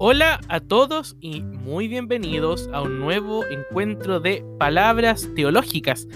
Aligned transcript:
Hola 0.00 0.38
a 0.46 0.60
todos 0.60 1.16
y 1.20 1.40
muy 1.40 1.88
bienvenidos 1.88 2.70
a 2.72 2.82
un 2.82 3.00
nuevo 3.00 3.44
encuentro 3.46 4.20
de 4.20 4.44
palabras 4.56 5.28
teológicas. 5.34 6.06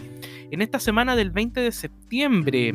En 0.52 0.62
esta 0.62 0.78
semana 0.78 1.16
del 1.16 1.32
20 1.32 1.60
de 1.60 1.72
septiembre, 1.72 2.74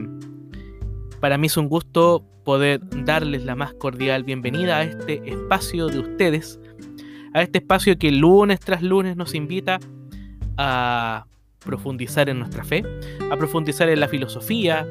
para 1.22 1.38
mí 1.38 1.48
es 1.48 1.56
un 1.56 1.70
gusto 1.70 2.26
poder 2.44 2.82
darles 3.06 3.46
la 3.46 3.56
más 3.56 3.74
cordial 3.74 4.26
bienvenida 4.26 4.80
a 4.80 4.84
este 4.84 5.22
espacio 5.30 5.88
de 5.88 6.00
ustedes, 6.00 6.60
a 7.34 7.42
este 7.42 7.60
espacio 7.60 7.98
que 7.98 8.12
lunes 8.12 8.60
tras 8.60 8.84
lunes 8.84 9.16
nos 9.16 9.34
invita 9.34 9.80
a 10.58 11.26
profundizar 11.60 12.28
en 12.28 12.40
nuestra 12.40 12.66
fe, 12.66 12.84
a 13.32 13.38
profundizar 13.38 13.88
en 13.88 14.02
la 14.02 14.10
filosofía, 14.10 14.86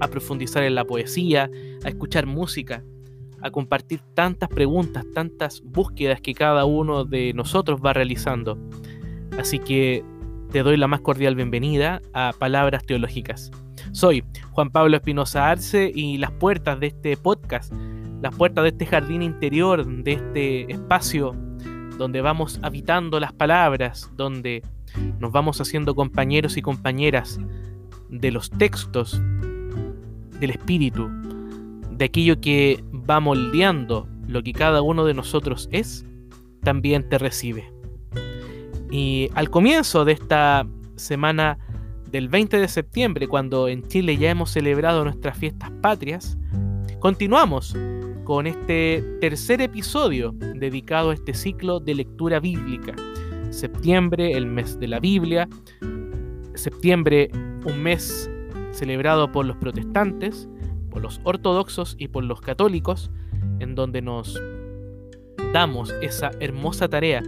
a 0.00 0.06
profundizar 0.06 0.62
en 0.62 0.76
la 0.76 0.84
poesía, 0.84 1.50
a 1.82 1.88
escuchar 1.88 2.26
música, 2.26 2.84
a 3.42 3.50
compartir 3.50 4.00
tantas 4.14 4.48
preguntas, 4.48 5.04
tantas 5.14 5.62
búsquedas 5.62 6.20
que 6.20 6.34
cada 6.34 6.64
uno 6.64 7.04
de 7.04 7.32
nosotros 7.34 7.80
va 7.84 7.92
realizando. 7.92 8.58
Así 9.38 9.58
que 9.58 10.04
te 10.50 10.62
doy 10.62 10.76
la 10.76 10.88
más 10.88 11.00
cordial 11.00 11.34
bienvenida 11.34 12.00
a 12.12 12.32
Palabras 12.38 12.84
Teológicas. 12.84 13.50
Soy 13.92 14.24
Juan 14.50 14.70
Pablo 14.70 14.96
Espinosa 14.96 15.50
Arce 15.50 15.90
y 15.94 16.18
las 16.18 16.32
puertas 16.32 16.80
de 16.80 16.88
este 16.88 17.16
podcast, 17.16 17.72
las 18.22 18.34
puertas 18.34 18.64
de 18.64 18.70
este 18.70 18.86
jardín 18.86 19.22
interior, 19.22 19.86
de 19.86 20.12
este 20.12 20.72
espacio 20.72 21.34
donde 21.98 22.20
vamos 22.20 22.60
habitando 22.62 23.20
las 23.20 23.32
palabras, 23.32 24.10
donde 24.16 24.62
nos 25.18 25.32
vamos 25.32 25.60
haciendo 25.60 25.94
compañeros 25.94 26.56
y 26.56 26.62
compañeras 26.62 27.38
de 28.08 28.30
los 28.30 28.50
textos, 28.50 29.20
del 30.40 30.50
espíritu, 30.50 31.10
de 31.90 32.04
aquello 32.04 32.40
que 32.40 32.82
va 33.08 33.20
moldeando 33.20 34.08
lo 34.26 34.42
que 34.42 34.52
cada 34.52 34.82
uno 34.82 35.04
de 35.04 35.14
nosotros 35.14 35.68
es, 35.72 36.04
también 36.62 37.08
te 37.08 37.18
recibe. 37.18 37.72
Y 38.90 39.28
al 39.34 39.50
comienzo 39.50 40.04
de 40.04 40.12
esta 40.12 40.66
semana 40.96 41.58
del 42.10 42.28
20 42.28 42.58
de 42.58 42.68
septiembre, 42.68 43.28
cuando 43.28 43.68
en 43.68 43.86
Chile 43.86 44.16
ya 44.16 44.30
hemos 44.30 44.50
celebrado 44.50 45.04
nuestras 45.04 45.36
fiestas 45.36 45.70
patrias, 45.82 46.38
continuamos 46.98 47.76
con 48.24 48.46
este 48.46 49.02
tercer 49.20 49.60
episodio 49.62 50.32
dedicado 50.32 51.10
a 51.10 51.14
este 51.14 51.34
ciclo 51.34 51.80
de 51.80 51.94
lectura 51.94 52.40
bíblica. 52.40 52.94
Septiembre, 53.50 54.32
el 54.32 54.46
mes 54.46 54.78
de 54.78 54.88
la 54.88 55.00
Biblia. 55.00 55.48
Septiembre, 56.54 57.30
un 57.64 57.82
mes 57.82 58.30
celebrado 58.72 59.32
por 59.32 59.46
los 59.46 59.56
protestantes 59.56 60.48
por 60.90 61.02
los 61.02 61.20
ortodoxos 61.24 61.96
y 61.98 62.08
por 62.08 62.24
los 62.24 62.40
católicos, 62.40 63.10
en 63.60 63.74
donde 63.74 64.02
nos 64.02 64.40
damos 65.52 65.94
esa 66.02 66.30
hermosa 66.40 66.88
tarea 66.88 67.22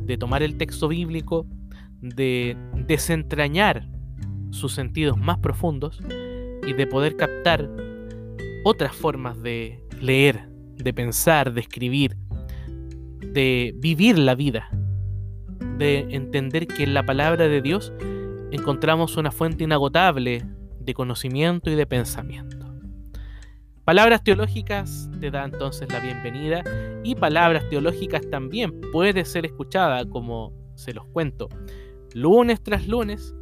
de 0.00 0.18
tomar 0.18 0.42
el 0.42 0.56
texto 0.56 0.88
bíblico, 0.88 1.46
de 2.00 2.56
desentrañar 2.74 3.88
sus 4.50 4.72
sentidos 4.72 5.18
más 5.18 5.38
profundos 5.38 6.00
y 6.66 6.72
de 6.72 6.86
poder 6.86 7.16
captar 7.16 7.68
otras 8.64 8.94
formas 8.94 9.40
de 9.42 9.80
leer, 10.00 10.48
de 10.76 10.92
pensar, 10.92 11.52
de 11.52 11.60
escribir, 11.60 12.16
de 13.20 13.74
vivir 13.76 14.18
la 14.18 14.34
vida, 14.34 14.70
de 15.78 16.06
entender 16.10 16.66
que 16.66 16.84
en 16.84 16.94
la 16.94 17.04
palabra 17.04 17.48
de 17.48 17.62
Dios 17.62 17.92
encontramos 18.50 19.16
una 19.16 19.30
fuente 19.30 19.64
inagotable 19.64 20.44
de 20.80 20.94
conocimiento 20.94 21.70
y 21.70 21.74
de 21.74 21.86
pensamiento. 21.86 22.55
Palabras 23.86 24.24
teológicas 24.24 25.08
te 25.20 25.30
da 25.30 25.44
entonces 25.44 25.88
la 25.92 26.00
bienvenida 26.00 26.64
y 27.04 27.14
palabras 27.14 27.68
teológicas 27.70 28.28
también 28.32 28.80
puede 28.90 29.24
ser 29.24 29.46
escuchada, 29.46 30.04
como 30.06 30.52
se 30.74 30.92
los 30.92 31.06
cuento, 31.06 31.48
lunes 32.12 32.60
tras 32.60 32.88
lunes 32.88 33.32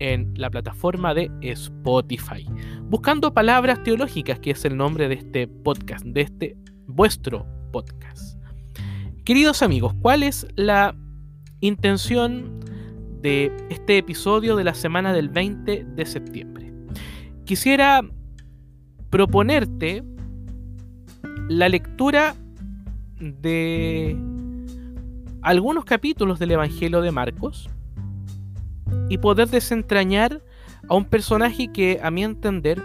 en 0.00 0.34
la 0.34 0.50
plataforma 0.50 1.14
de 1.14 1.30
Spotify. 1.42 2.44
Buscando 2.82 3.32
palabras 3.32 3.80
teológicas, 3.84 4.40
que 4.40 4.50
es 4.50 4.64
el 4.64 4.76
nombre 4.76 5.06
de 5.06 5.14
este 5.14 5.46
podcast, 5.46 6.04
de 6.04 6.22
este 6.22 6.56
vuestro 6.88 7.46
podcast. 7.72 8.42
Queridos 9.24 9.62
amigos, 9.62 9.94
¿cuál 10.02 10.24
es 10.24 10.48
la 10.56 10.96
intención 11.60 12.58
de 13.20 13.56
este 13.70 13.98
episodio 13.98 14.56
de 14.56 14.64
la 14.64 14.74
semana 14.74 15.12
del 15.12 15.28
20 15.28 15.84
de 15.94 16.06
septiembre? 16.06 16.72
Quisiera 17.44 18.02
proponerte 19.12 20.02
la 21.50 21.68
lectura 21.68 22.34
de 23.20 24.16
algunos 25.42 25.84
capítulos 25.84 26.38
del 26.38 26.52
Evangelio 26.52 27.02
de 27.02 27.12
Marcos 27.12 27.68
y 29.10 29.18
poder 29.18 29.48
desentrañar 29.48 30.42
a 30.88 30.94
un 30.94 31.04
personaje 31.04 31.70
que 31.70 32.00
a 32.02 32.10
mi 32.10 32.24
entender 32.24 32.82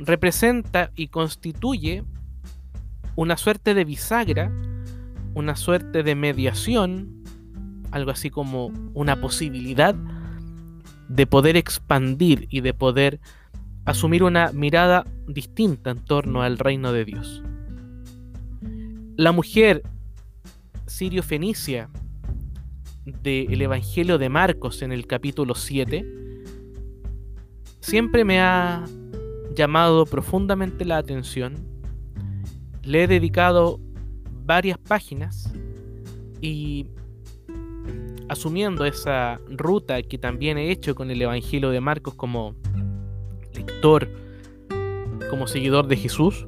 representa 0.00 0.90
y 0.96 1.06
constituye 1.06 2.02
una 3.14 3.36
suerte 3.36 3.74
de 3.74 3.84
bisagra, 3.84 4.50
una 5.34 5.54
suerte 5.54 6.02
de 6.02 6.16
mediación, 6.16 7.22
algo 7.92 8.10
así 8.10 8.28
como 8.28 8.72
una 8.94 9.20
posibilidad 9.20 9.94
de 11.08 11.26
poder 11.28 11.56
expandir 11.56 12.48
y 12.50 12.60
de 12.60 12.74
poder 12.74 13.20
asumir 13.84 14.22
una 14.22 14.52
mirada 14.52 15.06
distinta 15.26 15.90
en 15.90 15.98
torno 16.04 16.42
al 16.42 16.58
reino 16.58 16.92
de 16.92 17.04
Dios. 17.04 17.42
La 19.16 19.32
mujer 19.32 19.82
sirio-fenicia 20.86 21.88
del 23.22 23.60
Evangelio 23.60 24.18
de 24.18 24.28
Marcos 24.28 24.82
en 24.82 24.92
el 24.92 25.06
capítulo 25.06 25.54
7 25.54 26.04
siempre 27.80 28.24
me 28.24 28.40
ha 28.40 28.84
llamado 29.54 30.06
profundamente 30.06 30.84
la 30.84 30.98
atención. 30.98 31.54
Le 32.82 33.04
he 33.04 33.06
dedicado 33.06 33.80
varias 34.44 34.78
páginas 34.78 35.52
y 36.40 36.86
asumiendo 38.28 38.84
esa 38.84 39.40
ruta 39.48 40.02
que 40.02 40.18
también 40.18 40.56
he 40.56 40.70
hecho 40.70 40.94
con 40.94 41.10
el 41.10 41.20
Evangelio 41.20 41.70
de 41.70 41.80
Marcos 41.80 42.14
como 42.14 42.54
lector, 43.54 44.08
como 45.28 45.46
seguidor 45.46 45.86
de 45.86 45.96
Jesús, 45.96 46.46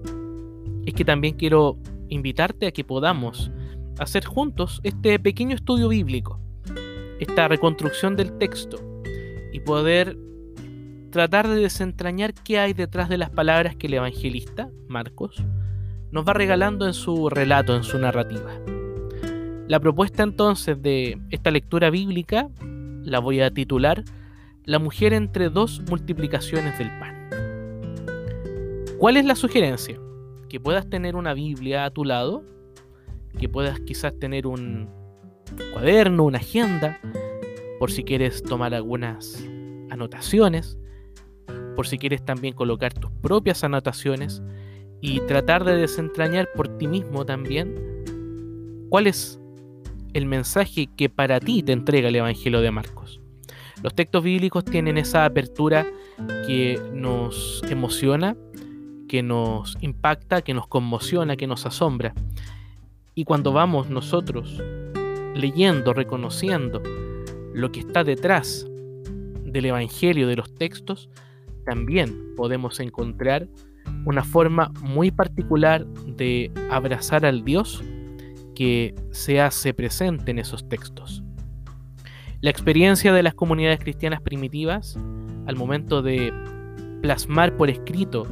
es 0.86 0.94
que 0.94 1.04
también 1.04 1.34
quiero 1.34 1.78
invitarte 2.08 2.66
a 2.66 2.72
que 2.72 2.84
podamos 2.84 3.50
hacer 3.98 4.24
juntos 4.24 4.80
este 4.82 5.18
pequeño 5.18 5.54
estudio 5.54 5.88
bíblico, 5.88 6.40
esta 7.20 7.48
reconstrucción 7.48 8.16
del 8.16 8.36
texto 8.38 8.78
y 9.52 9.60
poder 9.60 10.16
tratar 11.10 11.46
de 11.46 11.56
desentrañar 11.56 12.34
qué 12.34 12.58
hay 12.58 12.72
detrás 12.72 13.08
de 13.08 13.18
las 13.18 13.30
palabras 13.30 13.76
que 13.76 13.86
el 13.86 13.94
evangelista, 13.94 14.70
Marcos, 14.88 15.44
nos 16.10 16.26
va 16.26 16.32
regalando 16.32 16.86
en 16.86 16.94
su 16.94 17.28
relato, 17.28 17.76
en 17.76 17.84
su 17.84 17.98
narrativa. 17.98 18.50
La 19.68 19.78
propuesta 19.78 20.22
entonces 20.22 20.82
de 20.82 21.18
esta 21.30 21.50
lectura 21.50 21.90
bíblica 21.90 22.48
la 23.04 23.18
voy 23.18 23.40
a 23.40 23.50
titular 23.50 24.04
la 24.64 24.78
mujer 24.78 25.12
entre 25.12 25.48
dos 25.48 25.82
multiplicaciones 25.88 26.78
del 26.78 26.88
pan. 26.98 27.28
¿Cuál 28.98 29.16
es 29.16 29.24
la 29.24 29.34
sugerencia? 29.34 29.98
Que 30.48 30.60
puedas 30.60 30.88
tener 30.88 31.16
una 31.16 31.34
Biblia 31.34 31.84
a 31.84 31.90
tu 31.90 32.04
lado, 32.04 32.44
que 33.38 33.48
puedas 33.48 33.80
quizás 33.80 34.16
tener 34.18 34.46
un 34.46 34.88
cuaderno, 35.72 36.24
una 36.24 36.38
agenda, 36.38 37.00
por 37.80 37.90
si 37.90 38.04
quieres 38.04 38.42
tomar 38.42 38.74
algunas 38.74 39.44
anotaciones, 39.90 40.78
por 41.74 41.88
si 41.88 41.98
quieres 41.98 42.24
también 42.24 42.54
colocar 42.54 42.94
tus 42.94 43.10
propias 43.10 43.64
anotaciones 43.64 44.42
y 45.00 45.20
tratar 45.20 45.64
de 45.64 45.76
desentrañar 45.76 46.48
por 46.54 46.78
ti 46.78 46.86
mismo 46.86 47.26
también 47.26 47.74
cuál 48.88 49.08
es 49.08 49.40
el 50.12 50.26
mensaje 50.26 50.88
que 50.96 51.08
para 51.08 51.40
ti 51.40 51.62
te 51.62 51.72
entrega 51.72 52.08
el 52.08 52.16
Evangelio 52.16 52.60
de 52.60 52.70
Marcos. 52.70 53.21
Los 53.82 53.94
textos 53.94 54.22
bíblicos 54.22 54.64
tienen 54.64 54.96
esa 54.96 55.24
apertura 55.24 55.86
que 56.46 56.80
nos 56.92 57.62
emociona, 57.68 58.36
que 59.08 59.22
nos 59.22 59.76
impacta, 59.80 60.42
que 60.42 60.54
nos 60.54 60.68
conmociona, 60.68 61.36
que 61.36 61.46
nos 61.46 61.66
asombra. 61.66 62.14
Y 63.14 63.24
cuando 63.24 63.52
vamos 63.52 63.90
nosotros 63.90 64.62
leyendo, 65.34 65.92
reconociendo 65.92 66.80
lo 67.52 67.72
que 67.72 67.80
está 67.80 68.04
detrás 68.04 68.66
del 69.44 69.66
Evangelio, 69.66 70.28
de 70.28 70.36
los 70.36 70.54
textos, 70.54 71.10
también 71.64 72.34
podemos 72.36 72.80
encontrar 72.80 73.48
una 74.04 74.24
forma 74.24 74.72
muy 74.80 75.10
particular 75.10 75.86
de 75.86 76.50
abrazar 76.70 77.26
al 77.26 77.44
Dios 77.44 77.82
que 78.54 78.94
se 79.10 79.40
hace 79.40 79.74
presente 79.74 80.30
en 80.30 80.38
esos 80.38 80.68
textos. 80.68 81.22
La 82.42 82.50
experiencia 82.50 83.12
de 83.12 83.22
las 83.22 83.34
comunidades 83.34 83.78
cristianas 83.78 84.20
primitivas 84.20 84.98
al 85.46 85.54
momento 85.54 86.02
de 86.02 86.32
plasmar 87.00 87.56
por 87.56 87.70
escrito 87.70 88.26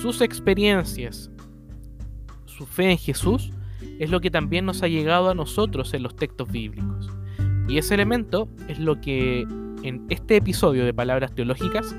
sus 0.00 0.22
experiencias, 0.22 1.30
su 2.46 2.64
fe 2.64 2.92
en 2.92 2.96
Jesús, 2.96 3.52
es 3.98 4.08
lo 4.08 4.22
que 4.22 4.30
también 4.30 4.64
nos 4.64 4.82
ha 4.82 4.88
llegado 4.88 5.28
a 5.28 5.34
nosotros 5.34 5.92
en 5.92 6.04
los 6.04 6.16
textos 6.16 6.50
bíblicos. 6.50 7.10
Y 7.68 7.76
ese 7.76 7.92
elemento 7.92 8.48
es 8.66 8.78
lo 8.78 8.98
que 9.02 9.42
en 9.82 10.06
este 10.08 10.36
episodio 10.36 10.86
de 10.86 10.94
Palabras 10.94 11.34
Teológicas 11.34 11.94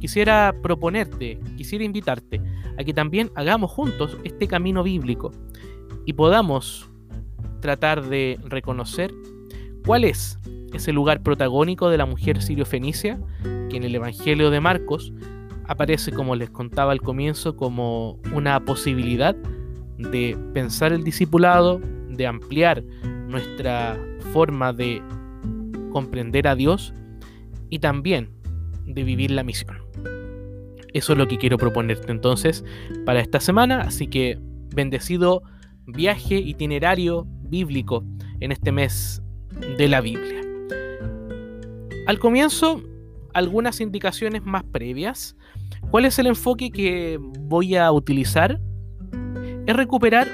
quisiera 0.00 0.54
proponerte, 0.62 1.38
quisiera 1.58 1.84
invitarte 1.84 2.40
a 2.78 2.82
que 2.82 2.94
también 2.94 3.30
hagamos 3.34 3.70
juntos 3.70 4.16
este 4.24 4.48
camino 4.48 4.82
bíblico 4.82 5.32
y 6.06 6.14
podamos 6.14 6.88
tratar 7.60 8.08
de 8.08 8.40
reconocer 8.46 9.12
cuál 9.84 10.04
es 10.04 10.38
ese 10.72 10.92
lugar 10.92 11.22
protagónico 11.22 11.90
de 11.90 11.98
la 11.98 12.06
mujer 12.06 12.42
sirio-fenicia 12.42 13.18
que 13.70 13.76
en 13.76 13.84
el 13.84 13.94
Evangelio 13.94 14.50
de 14.50 14.60
Marcos 14.60 15.12
aparece, 15.66 16.12
como 16.12 16.34
les 16.34 16.50
contaba 16.50 16.92
al 16.92 17.00
comienzo, 17.00 17.56
como 17.56 18.18
una 18.34 18.64
posibilidad 18.64 19.36
de 19.98 20.36
pensar 20.54 20.92
el 20.92 21.04
discipulado, 21.04 21.80
de 22.08 22.26
ampliar 22.26 22.82
nuestra 23.28 23.98
forma 24.32 24.72
de 24.72 25.02
comprender 25.92 26.48
a 26.48 26.54
Dios 26.54 26.94
y 27.68 27.80
también 27.80 28.30
de 28.86 29.04
vivir 29.04 29.30
la 29.30 29.42
misión. 29.42 29.76
Eso 30.94 31.12
es 31.12 31.18
lo 31.18 31.28
que 31.28 31.36
quiero 31.36 31.58
proponerte 31.58 32.10
entonces 32.10 32.64
para 33.04 33.20
esta 33.20 33.40
semana, 33.40 33.82
así 33.82 34.06
que 34.06 34.38
bendecido 34.74 35.42
viaje 35.86 36.36
itinerario 36.36 37.26
bíblico 37.42 38.04
en 38.40 38.52
este 38.52 38.72
mes 38.72 39.22
de 39.76 39.88
la 39.88 40.00
Biblia. 40.00 40.47
Al 42.08 42.18
comienzo, 42.18 42.82
algunas 43.34 43.82
indicaciones 43.82 44.42
más 44.42 44.64
previas. 44.64 45.36
¿Cuál 45.90 46.06
es 46.06 46.18
el 46.18 46.26
enfoque 46.26 46.70
que 46.70 47.18
voy 47.20 47.76
a 47.76 47.92
utilizar? 47.92 48.58
Es 49.66 49.76
recuperar 49.76 50.26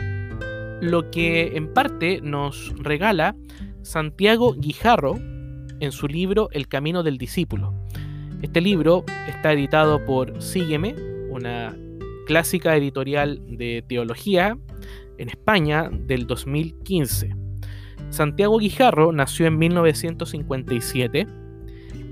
lo 0.80 1.10
que 1.10 1.56
en 1.56 1.74
parte 1.74 2.20
nos 2.22 2.72
regala 2.78 3.34
Santiago 3.82 4.54
Guijarro 4.54 5.16
en 5.80 5.90
su 5.90 6.06
libro 6.06 6.48
El 6.52 6.68
Camino 6.68 7.02
del 7.02 7.18
Discípulo. 7.18 7.74
Este 8.40 8.60
libro 8.60 9.04
está 9.26 9.52
editado 9.52 10.04
por 10.04 10.40
Sígueme, 10.40 10.94
una 11.30 11.76
clásica 12.28 12.76
editorial 12.76 13.42
de 13.48 13.84
teología 13.88 14.56
en 15.18 15.28
España 15.28 15.90
del 15.90 16.28
2015. 16.28 17.34
Santiago 18.10 18.58
Guijarro 18.58 19.10
nació 19.10 19.46
en 19.46 19.58
1957, 19.58 21.26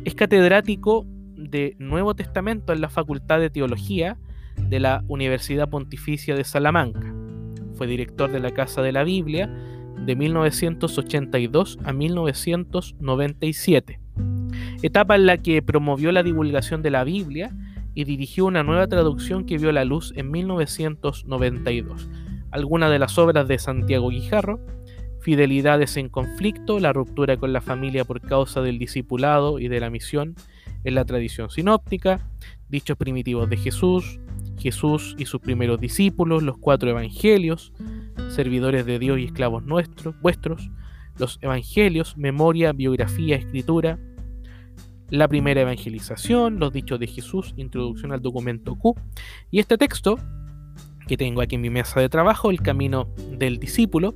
es 0.05 0.15
catedrático 0.15 1.07
de 1.37 1.77
Nuevo 1.79 2.15
Testamento 2.15 2.73
en 2.73 2.81
la 2.81 2.89
Facultad 2.89 3.39
de 3.39 3.51
Teología 3.51 4.19
de 4.57 4.81
la 4.81 5.05
Universidad 5.09 5.69
Pontificia 5.69 6.35
de 6.35 6.45
Salamanca. 6.45 7.15
Fue 7.75 7.87
director 7.87 8.33
de 8.33 8.41
la 8.41 8.51
Casa 8.51 8.83
de 8.83 8.93
la 8.93 9.05
Biblia 9.05 9.49
de 10.05 10.17
1982 10.17 11.79
a 11.85 11.93
1997, 11.93 14.01
etapa 14.83 15.15
en 15.15 15.27
la 15.27 15.39
que 15.39 15.63
promovió 15.63 16.11
la 16.11 16.25
divulgación 16.25 16.83
de 16.83 16.91
la 16.91 17.05
Biblia 17.05 17.55
y 17.95 18.05
dirigió 18.05 18.47
una 18.47 18.65
nueva 18.65 18.89
traducción 18.89 19.45
que 19.45 19.59
vio 19.59 19.71
la 19.71 19.85
luz 19.85 20.13
en 20.17 20.31
1992. 20.31 22.09
Algunas 22.51 22.91
de 22.91 22.99
las 22.99 23.17
obras 23.19 23.47
de 23.47 23.59
Santiago 23.59 24.09
Guijarro, 24.09 24.59
Fidelidades 25.23 25.97
en 25.97 26.09
conflicto, 26.09 26.81
la 26.81 26.93
ruptura 26.93 27.37
con 27.37 27.53
la 27.53 27.61
familia 27.61 28.05
por 28.05 28.21
causa 28.21 28.61
del 28.61 28.79
discipulado 28.79 29.59
y 29.59 29.69
de 29.69 29.81
la 29.81 29.89
misión 29.89 30.35
en 30.85 30.95
la 30.97 31.05
tradición 31.05 31.49
sinóptica, 31.49 32.29
Dichos 32.69 32.97
primitivos 32.97 33.49
de 33.49 33.57
Jesús, 33.57 34.19
Jesús 34.59 35.15
y 35.19 35.27
sus 35.27 35.41
primeros 35.41 35.81
discípulos, 35.81 36.43
los 36.43 36.59
cuatro 36.59 36.91
evangelios, 36.91 37.73
servidores 38.31 38.87
de 38.87 38.99
Dios 38.99 39.19
y 39.19 39.25
esclavos 39.25 39.65
nuestros, 39.65 40.19
vuestros, 40.21 40.71
los 41.19 41.39
evangelios, 41.43 42.17
memoria, 42.17 42.73
biografía, 42.73 43.37
escritura, 43.37 43.99
la 45.11 45.29
primera 45.29 45.61
evangelización, 45.61 46.59
los 46.59 46.73
dichos 46.73 46.99
de 46.99 47.07
Jesús, 47.07 47.53
introducción 47.57 48.13
al 48.13 48.23
documento 48.23 48.75
Q, 48.75 48.95
y 49.51 49.61
este 49.61 49.77
texto 49.77 50.19
que 51.13 51.19
tengo 51.19 51.43
aquí 51.43 51.57
en 51.57 51.61
mi 51.61 51.69
mesa 51.69 52.01
de 52.01 52.09
trabajo, 52.09 52.51
El 52.51 52.63
Camino 52.63 53.07
del 53.37 53.59
Discípulo, 53.59 54.15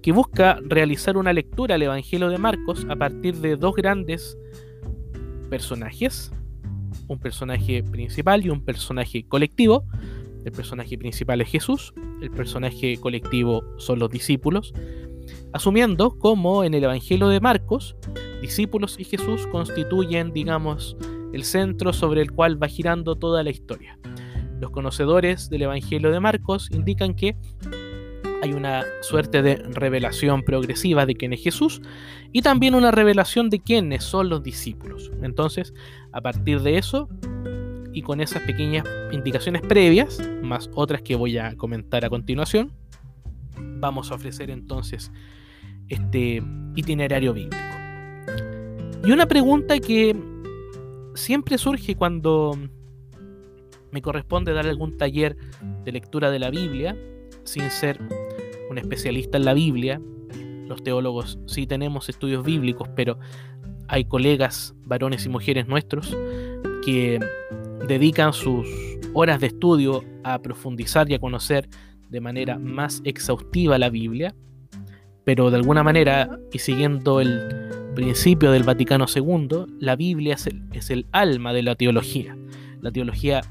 que 0.00 0.12
busca 0.12 0.58
realizar 0.62 1.18
una 1.18 1.34
lectura 1.34 1.74
al 1.74 1.82
Evangelio 1.82 2.30
de 2.30 2.38
Marcos 2.38 2.86
a 2.88 2.96
partir 2.96 3.34
de 3.36 3.56
dos 3.56 3.74
grandes 3.74 4.38
personajes, 5.50 6.32
un 7.06 7.18
personaje 7.18 7.82
principal 7.82 8.46
y 8.46 8.48
un 8.48 8.64
personaje 8.64 9.26
colectivo. 9.28 9.84
El 10.46 10.52
personaje 10.52 10.96
principal 10.96 11.42
es 11.42 11.50
Jesús, 11.50 11.92
el 12.22 12.30
personaje 12.30 12.96
colectivo 12.96 13.62
son 13.76 13.98
los 13.98 14.08
discípulos, 14.08 14.72
asumiendo 15.52 16.16
como 16.18 16.64
en 16.64 16.72
el 16.72 16.84
Evangelio 16.84 17.28
de 17.28 17.40
Marcos, 17.40 17.94
discípulos 18.40 18.96
y 18.98 19.04
Jesús 19.04 19.46
constituyen, 19.48 20.32
digamos, 20.32 20.96
el 21.34 21.44
centro 21.44 21.92
sobre 21.92 22.22
el 22.22 22.32
cual 22.32 22.62
va 22.62 22.68
girando 22.68 23.16
toda 23.16 23.42
la 23.42 23.50
historia. 23.50 23.98
Los 24.60 24.70
conocedores 24.70 25.48
del 25.50 25.62
Evangelio 25.62 26.10
de 26.10 26.20
Marcos 26.20 26.68
indican 26.72 27.14
que 27.14 27.36
hay 28.42 28.52
una 28.52 28.84
suerte 29.02 29.42
de 29.42 29.56
revelación 29.56 30.42
progresiva 30.42 31.06
de 31.06 31.14
quién 31.14 31.32
es 31.32 31.42
Jesús 31.42 31.80
y 32.32 32.42
también 32.42 32.74
una 32.74 32.90
revelación 32.90 33.50
de 33.50 33.60
quiénes 33.60 34.04
son 34.04 34.28
los 34.28 34.42
discípulos. 34.42 35.10
Entonces, 35.22 35.74
a 36.12 36.20
partir 36.20 36.60
de 36.60 36.78
eso 36.78 37.08
y 37.92 38.02
con 38.02 38.20
esas 38.20 38.42
pequeñas 38.42 38.84
indicaciones 39.12 39.62
previas, 39.62 40.20
más 40.42 40.70
otras 40.74 41.02
que 41.02 41.16
voy 41.16 41.38
a 41.38 41.56
comentar 41.56 42.04
a 42.04 42.10
continuación, 42.10 42.72
vamos 43.56 44.10
a 44.10 44.14
ofrecer 44.14 44.50
entonces 44.50 45.10
este 45.88 46.42
itinerario 46.76 47.32
bíblico. 47.32 47.56
Y 49.04 49.10
una 49.10 49.26
pregunta 49.26 49.78
que 49.78 50.14
siempre 51.14 51.58
surge 51.58 51.96
cuando 51.96 52.56
me 53.90 54.02
corresponde 54.02 54.52
dar 54.52 54.66
algún 54.66 54.96
taller 54.96 55.36
de 55.84 55.92
lectura 55.92 56.30
de 56.30 56.38
la 56.38 56.50
Biblia, 56.50 56.96
sin 57.44 57.70
ser 57.70 58.00
un 58.70 58.78
especialista 58.78 59.38
en 59.38 59.44
la 59.44 59.54
Biblia. 59.54 60.00
Los 60.66 60.82
teólogos 60.82 61.38
sí 61.46 61.66
tenemos 61.66 62.08
estudios 62.08 62.44
bíblicos, 62.44 62.88
pero 62.94 63.18
hay 63.88 64.04
colegas, 64.04 64.74
varones 64.84 65.24
y 65.24 65.28
mujeres 65.28 65.66
nuestros, 65.66 66.16
que 66.84 67.18
dedican 67.86 68.32
sus 68.32 68.68
horas 69.14 69.40
de 69.40 69.48
estudio 69.48 70.04
a 70.24 70.40
profundizar 70.40 71.10
y 71.10 71.14
a 71.14 71.18
conocer 71.18 71.68
de 72.10 72.20
manera 72.20 72.58
más 72.58 73.00
exhaustiva 73.04 73.78
la 73.78 73.90
Biblia, 73.90 74.34
pero 75.24 75.50
de 75.50 75.56
alguna 75.56 75.82
manera, 75.82 76.38
y 76.52 76.58
siguiendo 76.58 77.20
el 77.20 77.92
principio 77.94 78.50
del 78.50 78.62
Vaticano 78.62 79.06
II, 79.14 79.66
la 79.78 79.96
Biblia 79.96 80.34
es 80.34 80.46
el, 80.46 80.62
es 80.72 80.90
el 80.90 81.06
alma 81.12 81.52
de 81.52 81.62
la 81.62 81.74
teología. 81.74 82.36
La 82.80 82.92
teología 82.92 83.42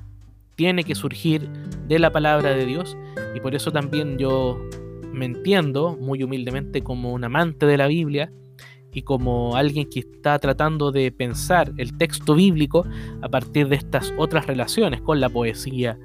tiene 0.57 0.83
que 0.83 0.95
surgir 0.95 1.47
de 1.87 1.99
la 1.99 2.11
palabra 2.11 2.49
de 2.49 2.65
Dios 2.65 2.97
y 3.33 3.39
por 3.39 3.55
eso 3.55 3.71
también 3.71 4.17
yo 4.17 4.59
me 5.13 5.25
entiendo 5.25 5.95
muy 6.01 6.23
humildemente 6.23 6.81
como 6.81 7.13
un 7.13 7.23
amante 7.23 7.65
de 7.65 7.77
la 7.77 7.87
Biblia 7.87 8.33
y 8.91 9.03
como 9.03 9.55
alguien 9.55 9.87
que 9.87 9.99
está 9.99 10.39
tratando 10.39 10.91
de 10.91 11.11
pensar 11.11 11.71
el 11.77 11.95
texto 11.97 12.33
bíblico 12.33 12.85
a 13.21 13.29
partir 13.29 13.69
de 13.69 13.75
estas 13.75 14.11
otras 14.17 14.47
relaciones 14.47 15.01
con 15.01 15.19
la 15.19 15.29
poesía, 15.29 15.99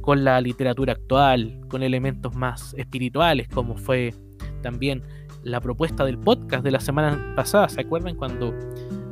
con 0.00 0.22
la 0.22 0.40
literatura 0.40 0.92
actual, 0.92 1.60
con 1.68 1.82
elementos 1.82 2.34
más 2.36 2.74
espirituales 2.78 3.48
como 3.48 3.76
fue 3.76 4.14
también 4.62 5.02
la 5.42 5.60
propuesta 5.60 6.04
del 6.04 6.18
podcast 6.18 6.62
de 6.62 6.70
la 6.70 6.80
semana 6.80 7.34
pasada, 7.34 7.68
¿se 7.68 7.80
acuerdan 7.80 8.14
cuando 8.14 8.54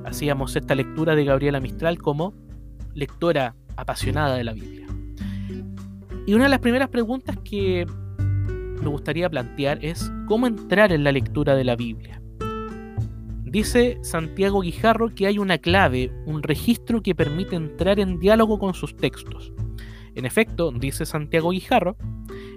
hacíamos 0.04 0.54
esta 0.54 0.76
lectura 0.76 1.16
de 1.16 1.24
Gabriela 1.24 1.58
Mistral 1.58 1.98
como 1.98 2.32
lectora 2.94 3.56
apasionada 3.76 4.36
de 4.36 4.44
la 4.44 4.52
Biblia? 4.52 4.83
Y 6.26 6.34
una 6.34 6.44
de 6.44 6.50
las 6.50 6.60
primeras 6.60 6.88
preguntas 6.88 7.36
que 7.44 7.86
me 8.80 8.88
gustaría 8.88 9.28
plantear 9.28 9.84
es 9.84 10.10
cómo 10.26 10.46
entrar 10.46 10.92
en 10.92 11.04
la 11.04 11.12
lectura 11.12 11.54
de 11.54 11.64
la 11.64 11.76
Biblia. 11.76 12.20
Dice 13.44 13.98
Santiago 14.02 14.62
Guijarro 14.62 15.14
que 15.14 15.26
hay 15.26 15.38
una 15.38 15.58
clave, 15.58 16.10
un 16.26 16.42
registro 16.42 17.02
que 17.02 17.14
permite 17.14 17.56
entrar 17.56 18.00
en 18.00 18.18
diálogo 18.18 18.58
con 18.58 18.74
sus 18.74 18.96
textos. 18.96 19.52
En 20.14 20.24
efecto, 20.24 20.72
dice 20.72 21.06
Santiago 21.06 21.50
Guijarro, 21.50 21.96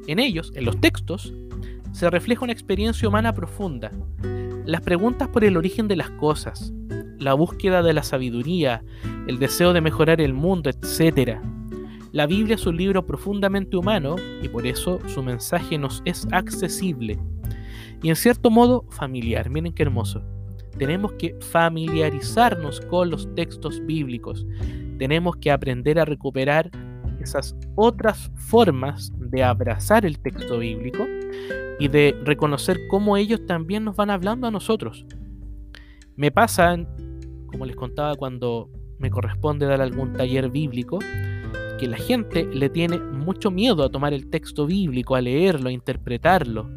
en 0.07 0.19
ellos, 0.19 0.51
en 0.55 0.65
los 0.65 0.79
textos, 0.79 1.33
se 1.91 2.09
refleja 2.09 2.43
una 2.43 2.53
experiencia 2.53 3.07
humana 3.07 3.33
profunda, 3.33 3.91
las 4.65 4.81
preguntas 4.81 5.27
por 5.27 5.43
el 5.43 5.57
origen 5.57 5.87
de 5.87 5.95
las 5.97 6.09
cosas, 6.11 6.73
la 7.19 7.33
búsqueda 7.33 7.81
de 7.83 7.93
la 7.93 8.03
sabiduría, 8.03 8.83
el 9.27 9.39
deseo 9.39 9.73
de 9.73 9.81
mejorar 9.81 10.21
el 10.21 10.33
mundo, 10.33 10.69
etc. 10.69 11.39
La 12.17 12.25
Biblia 12.25 12.55
es 12.55 12.65
un 12.65 12.75
libro 12.75 13.05
profundamente 13.05 13.77
humano 13.77 14.15
y 14.41 14.47
por 14.49 14.65
eso 14.65 14.99
su 15.05 15.21
mensaje 15.21 15.77
nos 15.77 16.01
es 16.03 16.27
accesible 16.31 17.19
y 18.01 18.09
en 18.09 18.15
cierto 18.15 18.49
modo 18.49 18.85
familiar. 18.89 19.51
Miren 19.51 19.71
qué 19.71 19.83
hermoso. 19.83 20.23
Tenemos 20.79 21.11
que 21.11 21.35
familiarizarnos 21.51 22.81
con 22.81 23.11
los 23.11 23.31
textos 23.35 23.85
bíblicos. 23.85 24.47
Tenemos 24.97 25.35
que 25.35 25.51
aprender 25.51 25.99
a 25.99 26.05
recuperar 26.05 26.71
esas 27.21 27.55
otras 27.75 28.31
formas 28.33 29.13
de 29.19 29.43
abrazar 29.43 30.03
el 30.03 30.17
texto 30.17 30.57
bíblico 30.57 31.05
y 31.79 31.87
de 31.87 32.19
reconocer 32.23 32.79
cómo 32.89 33.15
ellos 33.15 33.45
también 33.45 33.83
nos 33.83 33.95
van 33.95 34.09
hablando 34.09 34.47
a 34.47 34.51
nosotros. 34.51 35.05
Me 36.15 36.31
pasa, 36.31 36.77
como 37.45 37.67
les 37.67 37.75
contaba 37.75 38.15
cuando 38.15 38.71
me 38.97 39.11
corresponde 39.11 39.67
dar 39.67 39.81
algún 39.81 40.13
taller 40.13 40.49
bíblico, 40.49 40.97
que 41.77 41.87
la 41.87 41.97
gente 41.97 42.45
le 42.45 42.69
tiene 42.69 42.99
mucho 42.99 43.51
miedo 43.51 43.83
a 43.83 43.89
tomar 43.89 44.13
el 44.13 44.29
texto 44.29 44.65
bíblico, 44.65 45.15
a 45.15 45.21
leerlo, 45.21 45.69
a 45.69 45.71
interpretarlo. 45.71 46.69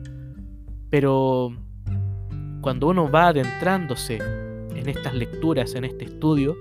Pero 0.91 1.53
cuando 2.61 2.89
uno 2.89 3.11
va 3.11 3.29
adentrándose 3.29 4.19
en 4.75 4.89
estas 4.89 5.15
lecturas, 5.15 5.75
en 5.75 5.85
este 5.85 6.05
estudio, 6.05 6.57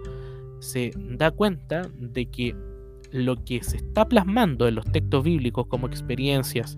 se 0.59 0.91
da 0.95 1.31
cuenta 1.31 1.89
de 1.99 2.25
que 2.27 2.55
lo 3.11 3.43
que 3.43 3.63
se 3.63 3.77
está 3.77 4.07
plasmando 4.07 4.67
en 4.67 4.75
los 4.75 4.85
textos 4.85 5.23
bíblicos 5.23 5.67
como 5.67 5.87
experiencias 5.87 6.77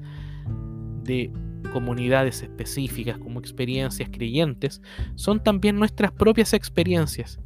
de 1.04 1.32
comunidades 1.74 2.42
específicas, 2.44 3.18
como 3.18 3.40
experiencias 3.40 4.10
creyentes, 4.12 4.82
son 5.16 5.44
también 5.44 5.78
nuestras 5.78 6.12
propias 6.12 6.54
experiencias. 6.54 7.40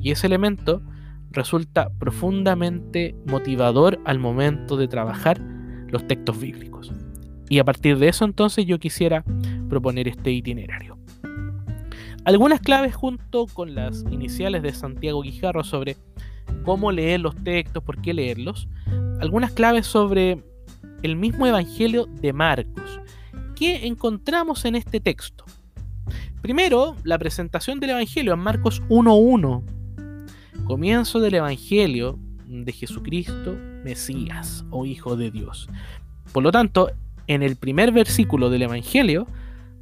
Y 0.00 0.10
ese 0.10 0.26
elemento 0.26 0.82
resulta 1.32 1.90
profundamente 1.98 3.14
motivador 3.26 4.00
al 4.04 4.18
momento 4.18 4.76
de 4.76 4.88
trabajar 4.88 5.40
los 5.88 6.06
textos 6.06 6.40
bíblicos. 6.40 6.92
Y 7.48 7.58
a 7.58 7.64
partir 7.64 7.98
de 7.98 8.08
eso 8.08 8.24
entonces 8.24 8.64
yo 8.64 8.78
quisiera 8.78 9.24
proponer 9.68 10.08
este 10.08 10.30
itinerario. 10.30 10.98
Algunas 12.24 12.60
claves 12.60 12.94
junto 12.94 13.46
con 13.46 13.74
las 13.74 14.04
iniciales 14.10 14.62
de 14.62 14.72
Santiago 14.72 15.22
Guijarro 15.22 15.64
sobre 15.64 15.96
cómo 16.64 16.92
leer 16.92 17.20
los 17.20 17.34
textos, 17.34 17.82
por 17.82 18.00
qué 18.00 18.14
leerlos. 18.14 18.68
Algunas 19.20 19.52
claves 19.52 19.86
sobre 19.86 20.42
el 21.02 21.16
mismo 21.16 21.46
Evangelio 21.46 22.06
de 22.06 22.32
Marcos. 22.32 23.00
¿Qué 23.56 23.86
encontramos 23.86 24.64
en 24.64 24.76
este 24.76 25.00
texto? 25.00 25.44
Primero, 26.42 26.96
la 27.04 27.18
presentación 27.18 27.80
del 27.80 27.90
Evangelio 27.90 28.32
en 28.34 28.40
Marcos 28.40 28.82
1.1 28.88 29.62
comienzo 30.64 31.20
del 31.20 31.34
Evangelio 31.34 32.18
de 32.46 32.72
Jesucristo, 32.72 33.56
Mesías 33.84 34.64
o 34.70 34.86
Hijo 34.86 35.16
de 35.16 35.30
Dios. 35.30 35.68
Por 36.32 36.42
lo 36.42 36.52
tanto, 36.52 36.90
en 37.26 37.42
el 37.42 37.56
primer 37.56 37.92
versículo 37.92 38.50
del 38.50 38.62
Evangelio 38.62 39.26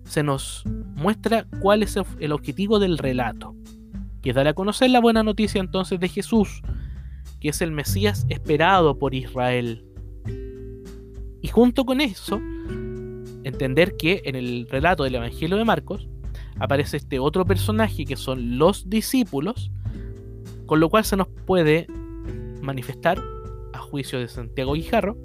se 0.04 0.22
nos 0.22 0.64
muestra 0.94 1.46
cuál 1.60 1.82
es 1.82 1.98
el 2.18 2.32
objetivo 2.32 2.78
del 2.78 2.98
relato, 2.98 3.54
que 4.22 4.30
es 4.30 4.36
dar 4.36 4.48
a 4.48 4.54
conocer 4.54 4.90
la 4.90 5.00
buena 5.00 5.22
noticia 5.22 5.60
entonces 5.60 6.00
de 6.00 6.08
Jesús, 6.08 6.62
que 7.40 7.50
es 7.50 7.60
el 7.60 7.72
Mesías 7.72 8.26
esperado 8.28 8.98
por 8.98 9.14
Israel. 9.14 9.84
Y 11.42 11.48
junto 11.48 11.84
con 11.84 12.00
eso, 12.00 12.40
entender 13.44 13.96
que 13.96 14.22
en 14.24 14.36
el 14.36 14.66
relato 14.70 15.04
del 15.04 15.14
Evangelio 15.14 15.56
de 15.56 15.64
Marcos 15.64 16.08
aparece 16.58 16.98
este 16.98 17.18
otro 17.18 17.46
personaje 17.46 18.04
que 18.04 18.16
son 18.16 18.58
los 18.58 18.88
discípulos, 18.90 19.70
con 20.70 20.78
lo 20.78 20.88
cual 20.88 21.04
se 21.04 21.16
nos 21.16 21.26
puede 21.26 21.88
manifestar, 22.62 23.20
a 23.72 23.78
juicio 23.80 24.20
de 24.20 24.28
Santiago 24.28 24.74
Guijarro, 24.74 25.16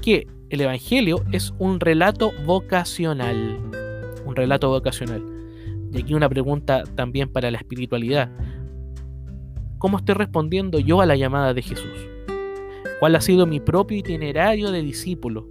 que 0.00 0.26
el 0.50 0.60
Evangelio 0.60 1.22
es 1.30 1.54
un 1.60 1.78
relato 1.78 2.32
vocacional. 2.44 3.60
Un 4.26 4.34
relato 4.34 4.70
vocacional. 4.70 5.22
Y 5.92 6.00
aquí 6.00 6.14
una 6.14 6.28
pregunta 6.28 6.82
también 6.96 7.28
para 7.28 7.52
la 7.52 7.58
espiritualidad. 7.58 8.32
¿Cómo 9.78 9.98
estoy 9.98 10.16
respondiendo 10.16 10.80
yo 10.80 11.00
a 11.00 11.06
la 11.06 11.14
llamada 11.14 11.54
de 11.54 11.62
Jesús? 11.62 12.08
¿Cuál 12.98 13.14
ha 13.14 13.20
sido 13.20 13.46
mi 13.46 13.60
propio 13.60 13.98
itinerario 13.98 14.72
de 14.72 14.82
discípulo? 14.82 15.46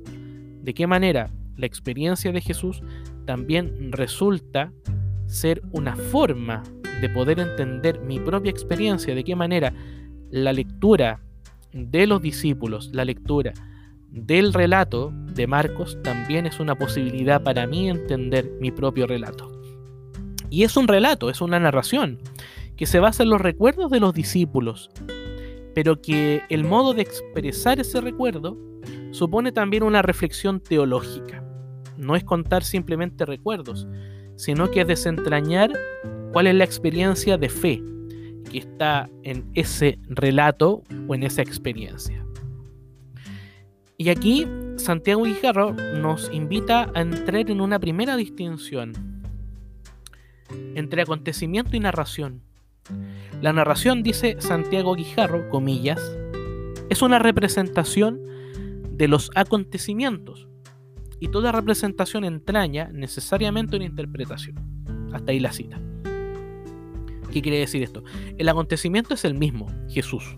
¿De 0.62 0.74
qué 0.74 0.88
manera 0.88 1.32
la 1.56 1.68
experiencia 1.68 2.34
de 2.34 2.42
Jesús 2.42 2.82
también 3.26 3.94
resulta 3.94 4.74
ser 5.26 5.62
una 5.72 5.96
forma 5.96 6.64
de 7.02 7.10
poder 7.10 7.40
entender 7.40 8.00
mi 8.00 8.20
propia 8.20 8.52
experiencia, 8.52 9.16
de 9.16 9.24
qué 9.24 9.36
manera 9.36 9.74
la 10.30 10.54
lectura 10.54 11.20
de 11.74 12.08
los 12.08 12.22
discípulos, 12.22 12.92
la 12.94 13.06
lectura 13.06 13.54
del 14.12 14.54
relato 14.54 15.12
de 15.34 15.48
Marcos 15.48 15.98
también 16.04 16.46
es 16.46 16.60
una 16.60 16.76
posibilidad 16.76 17.42
para 17.42 17.66
mí 17.66 17.90
entender 17.90 18.52
mi 18.60 18.70
propio 18.72 19.08
relato. 19.08 19.50
Y 20.50 20.64
es 20.64 20.76
un 20.76 20.88
relato, 20.88 21.30
es 21.30 21.40
una 21.40 21.60
narración 21.60 22.20
que 22.76 22.86
se 22.86 23.00
basa 23.00 23.24
en 23.24 23.30
los 23.30 23.40
recuerdos 23.40 23.90
de 23.90 24.02
los 24.02 24.14
discípulos, 24.14 24.90
pero 25.74 26.02
que 26.02 26.44
el 26.50 26.66
modo 26.66 26.94
de 26.94 27.04
expresar 27.04 27.80
ese 27.80 28.02
recuerdo 28.02 28.58
supone 29.12 29.54
también 29.54 29.84
una 29.84 30.02
reflexión 30.02 30.60
teológica. 30.60 31.44
No 31.98 32.16
es 32.18 32.26
contar 32.26 32.64
simplemente 32.64 33.26
recuerdos, 33.26 33.88
sino 34.36 34.72
que 34.72 34.82
es 34.82 34.88
desentrañar 34.88 35.72
cuál 36.32 36.48
es 36.48 36.56
la 36.56 36.64
experiencia 36.64 37.38
de 37.38 37.50
fe 37.50 37.82
que 38.50 38.60
está 38.60 39.10
en 39.24 39.50
ese 39.54 40.00
relato 40.08 40.84
o 41.08 41.16
en 41.16 41.24
esa 41.24 41.42
experiencia. 41.42 42.26
Y 43.98 44.10
aquí 44.10 44.48
Santiago 44.78 45.24
Guijarro 45.24 45.74
nos 45.74 46.32
invita 46.34 46.92
a 46.96 47.02
entrar 47.02 47.50
en 47.50 47.62
una 47.62 47.80
primera 47.80 48.16
distinción 48.16 48.94
entre 50.76 51.04
acontecimiento 51.04 51.76
y 51.76 51.80
narración. 51.80 52.42
La 53.42 53.54
narración, 53.54 54.04
dice 54.04 54.38
Santiago 54.40 54.96
Guijarro, 54.96 55.50
comillas, 55.50 56.02
es 56.90 57.02
una 57.02 57.20
representación 57.20 58.20
de 58.92 59.08
los 59.08 59.32
acontecimientos 59.36 60.48
y 61.20 61.30
toda 61.30 61.52
representación 61.52 62.26
entraña 62.26 62.90
necesariamente 62.92 63.76
una 63.76 63.86
interpretación. 63.86 64.56
Hasta 65.14 65.32
ahí 65.32 65.40
la 65.40 65.52
cita. 65.52 65.80
¿Qué 67.32 67.42
quiere 67.42 67.60
decir 67.60 67.82
esto? 67.82 68.04
El 68.38 68.50
acontecimiento 68.50 69.14
es 69.14 69.26
el 69.26 69.34
mismo, 69.34 69.68
Jesús. 69.90 70.38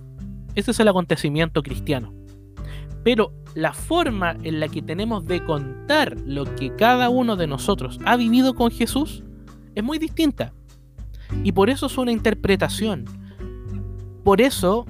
Ese 0.56 0.72
es 0.72 0.80
el 0.80 0.88
acontecimiento 0.88 1.64
cristiano. 1.64 2.14
Pero 3.04 3.34
la 3.56 3.74
forma 3.74 4.38
en 4.44 4.60
la 4.60 4.68
que 4.68 4.82
tenemos 4.82 5.26
de 5.26 5.44
contar 5.44 6.16
lo 6.26 6.46
que 6.56 6.76
cada 6.76 7.10
uno 7.10 7.36
de 7.36 7.48
nosotros 7.48 8.00
ha 8.06 8.16
vivido 8.16 8.54
con 8.54 8.72
Jesús 8.72 9.24
es 9.76 9.84
muy 9.84 9.98
distinta. 9.98 10.54
Y 11.44 11.52
por 11.52 11.70
eso 11.70 11.88
es 11.88 11.98
una 11.98 12.12
interpretación. 12.12 13.06
Por 14.24 14.40
eso 14.40 14.86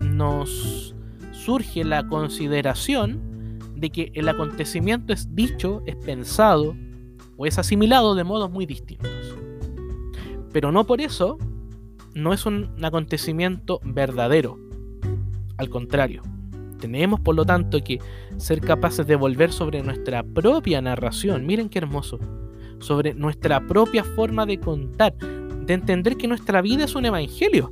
nos 0.00 0.94
surge 1.32 1.84
la 1.84 2.06
consideración 2.08 3.60
de 3.76 3.90
que 3.90 4.10
el 4.14 4.28
acontecimiento 4.28 5.12
es 5.12 5.34
dicho, 5.34 5.82
es 5.86 5.96
pensado 5.96 6.74
o 7.36 7.46
es 7.46 7.58
asimilado 7.58 8.14
de 8.14 8.24
modos 8.24 8.50
muy 8.50 8.66
distintos. 8.66 9.10
Pero 10.56 10.72
no 10.72 10.84
por 10.84 11.02
eso 11.02 11.36
no 12.14 12.32
es 12.32 12.46
un 12.46 12.82
acontecimiento 12.82 13.78
verdadero. 13.84 14.58
Al 15.58 15.68
contrario, 15.68 16.22
tenemos 16.80 17.20
por 17.20 17.34
lo 17.34 17.44
tanto 17.44 17.84
que 17.84 17.98
ser 18.38 18.62
capaces 18.62 19.06
de 19.06 19.16
volver 19.16 19.52
sobre 19.52 19.82
nuestra 19.82 20.22
propia 20.22 20.80
narración, 20.80 21.44
miren 21.44 21.68
qué 21.68 21.80
hermoso, 21.80 22.18
sobre 22.78 23.12
nuestra 23.12 23.66
propia 23.66 24.02
forma 24.02 24.46
de 24.46 24.58
contar, 24.58 25.14
de 25.18 25.74
entender 25.74 26.16
que 26.16 26.26
nuestra 26.26 26.62
vida 26.62 26.84
es 26.84 26.94
un 26.94 27.04
evangelio, 27.04 27.70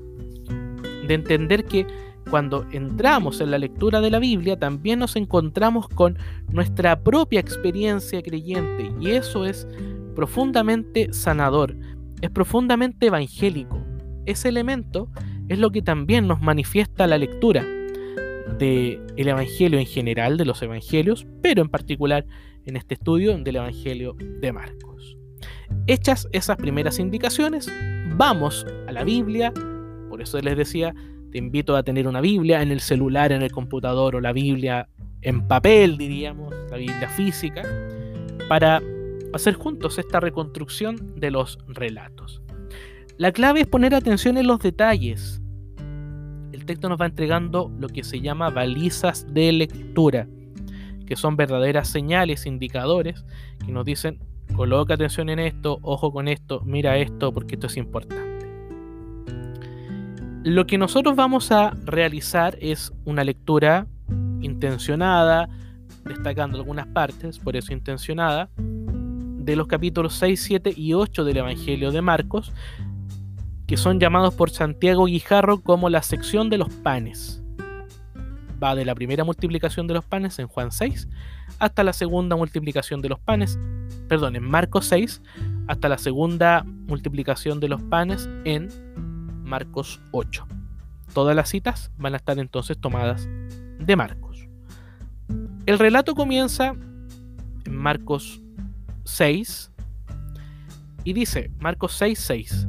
de 1.06 1.14
entender 1.14 1.64
que 1.64 1.86
cuando 2.28 2.66
entramos 2.70 3.40
en 3.40 3.50
la 3.50 3.56
lectura 3.56 4.02
de 4.02 4.10
la 4.10 4.18
Biblia 4.18 4.58
también 4.58 4.98
nos 4.98 5.16
encontramos 5.16 5.88
con 5.88 6.18
nuestra 6.50 7.02
propia 7.02 7.40
experiencia 7.40 8.22
creyente. 8.22 8.92
Y 9.00 9.12
eso 9.12 9.46
es 9.46 9.66
profundamente 10.14 11.12
sanador, 11.12 11.76
es 12.24 12.30
profundamente 12.30 13.06
evangélico. 13.06 13.84
Ese 14.24 14.48
elemento 14.48 15.10
es 15.48 15.58
lo 15.58 15.70
que 15.70 15.82
también 15.82 16.26
nos 16.26 16.40
manifiesta 16.40 17.06
la 17.06 17.18
lectura 17.18 17.62
del 18.58 19.02
el 19.16 19.28
Evangelio 19.28 19.78
en 19.78 19.84
general, 19.84 20.38
de 20.38 20.46
los 20.46 20.62
Evangelios, 20.62 21.26
pero 21.42 21.60
en 21.60 21.68
particular 21.68 22.24
en 22.64 22.76
este 22.76 22.94
estudio 22.94 23.36
del 23.36 23.56
Evangelio 23.56 24.16
de 24.40 24.52
Marcos. 24.52 25.18
Hechas 25.86 26.26
esas 26.32 26.56
primeras 26.56 26.98
indicaciones, 26.98 27.70
vamos 28.16 28.66
a 28.86 28.92
la 28.92 29.04
Biblia, 29.04 29.52
por 30.08 30.22
eso 30.22 30.40
les 30.40 30.56
decía, 30.56 30.94
te 31.30 31.36
invito 31.36 31.76
a 31.76 31.82
tener 31.82 32.08
una 32.08 32.22
Biblia 32.22 32.62
en 32.62 32.70
el 32.70 32.80
celular, 32.80 33.32
en 33.32 33.42
el 33.42 33.52
computador 33.52 34.16
o 34.16 34.20
la 34.22 34.32
Biblia 34.32 34.88
en 35.20 35.46
papel, 35.46 35.98
diríamos, 35.98 36.54
la 36.70 36.78
Biblia 36.78 37.08
física, 37.10 37.62
para 38.48 38.80
hacer 39.34 39.54
juntos 39.54 39.98
esta 39.98 40.20
reconstrucción 40.20 41.18
de 41.18 41.30
los 41.30 41.58
relatos. 41.68 42.42
La 43.16 43.32
clave 43.32 43.60
es 43.60 43.66
poner 43.66 43.94
atención 43.94 44.36
en 44.36 44.46
los 44.46 44.60
detalles. 44.60 45.40
El 46.52 46.64
texto 46.64 46.88
nos 46.88 47.00
va 47.00 47.06
entregando 47.06 47.70
lo 47.78 47.88
que 47.88 48.04
se 48.04 48.20
llama 48.20 48.50
balizas 48.50 49.32
de 49.32 49.52
lectura, 49.52 50.26
que 51.06 51.16
son 51.16 51.36
verdaderas 51.36 51.88
señales, 51.88 52.46
indicadores, 52.46 53.24
que 53.64 53.72
nos 53.72 53.84
dicen, 53.84 54.18
coloca 54.56 54.94
atención 54.94 55.28
en 55.28 55.38
esto, 55.38 55.78
ojo 55.82 56.12
con 56.12 56.28
esto, 56.28 56.62
mira 56.64 56.96
esto, 56.96 57.32
porque 57.32 57.54
esto 57.54 57.66
es 57.66 57.76
importante. 57.76 58.24
Lo 60.44 60.66
que 60.66 60.76
nosotros 60.76 61.16
vamos 61.16 61.52
a 61.52 61.70
realizar 61.84 62.56
es 62.60 62.92
una 63.04 63.24
lectura 63.24 63.86
intencionada, 64.40 65.48
destacando 66.04 66.58
algunas 66.58 66.86
partes, 66.88 67.38
por 67.38 67.56
eso 67.56 67.72
intencionada, 67.72 68.50
de 69.44 69.56
los 69.56 69.66
capítulos 69.66 70.14
6, 70.14 70.42
7 70.42 70.74
y 70.76 70.94
8 70.94 71.24
del 71.24 71.38
Evangelio 71.38 71.92
de 71.92 72.02
Marcos, 72.02 72.52
que 73.66 73.76
son 73.76 74.00
llamados 74.00 74.34
por 74.34 74.50
Santiago 74.50 75.06
Guijarro 75.06 75.60
como 75.60 75.90
la 75.90 76.02
sección 76.02 76.50
de 76.50 76.58
los 76.58 76.68
panes. 76.68 77.42
Va 78.62 78.74
de 78.74 78.84
la 78.84 78.94
primera 78.94 79.24
multiplicación 79.24 79.86
de 79.86 79.94
los 79.94 80.04
panes 80.04 80.38
en 80.38 80.46
Juan 80.46 80.70
6 80.70 81.08
hasta 81.58 81.84
la 81.84 81.92
segunda 81.92 82.36
multiplicación 82.36 83.02
de 83.02 83.08
los 83.08 83.18
panes, 83.18 83.58
perdón, 84.08 84.36
en 84.36 84.44
Marcos 84.44 84.86
6 84.86 85.22
hasta 85.66 85.88
la 85.88 85.98
segunda 85.98 86.64
multiplicación 86.64 87.60
de 87.60 87.68
los 87.68 87.82
panes 87.82 88.28
en 88.44 88.68
Marcos 89.44 90.00
8. 90.12 90.46
Todas 91.12 91.36
las 91.36 91.48
citas 91.48 91.90
van 91.96 92.14
a 92.14 92.16
estar 92.16 92.38
entonces 92.38 92.78
tomadas 92.78 93.28
de 93.78 93.96
Marcos. 93.96 94.48
El 95.66 95.78
relato 95.78 96.14
comienza 96.14 96.74
en 97.64 97.76
Marcos 97.76 98.43
6 99.04 99.70
y 101.04 101.12
dice, 101.12 101.50
Marcos 101.58 101.92
6, 101.98 102.18
6, 102.18 102.68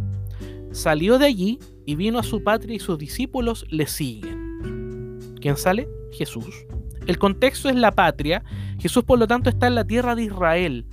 salió 0.71 1.17
de 1.17 1.25
allí 1.25 1.59
y 1.85 1.95
vino 1.95 2.19
a 2.19 2.23
su 2.23 2.43
patria 2.43 2.75
y 2.75 2.79
sus 2.79 2.97
discípulos 2.97 3.65
le 3.69 3.87
siguen. 3.87 5.35
¿Quién 5.39 5.57
sale? 5.57 5.87
Jesús. 6.11 6.65
El 7.07 7.17
contexto 7.17 7.69
es 7.69 7.75
la 7.75 7.91
patria. 7.91 8.43
Jesús 8.79 9.03
por 9.03 9.19
lo 9.19 9.27
tanto 9.27 9.49
está 9.49 9.67
en 9.67 9.75
la 9.75 9.85
tierra 9.85 10.15
de 10.15 10.23
Israel. 10.23 10.85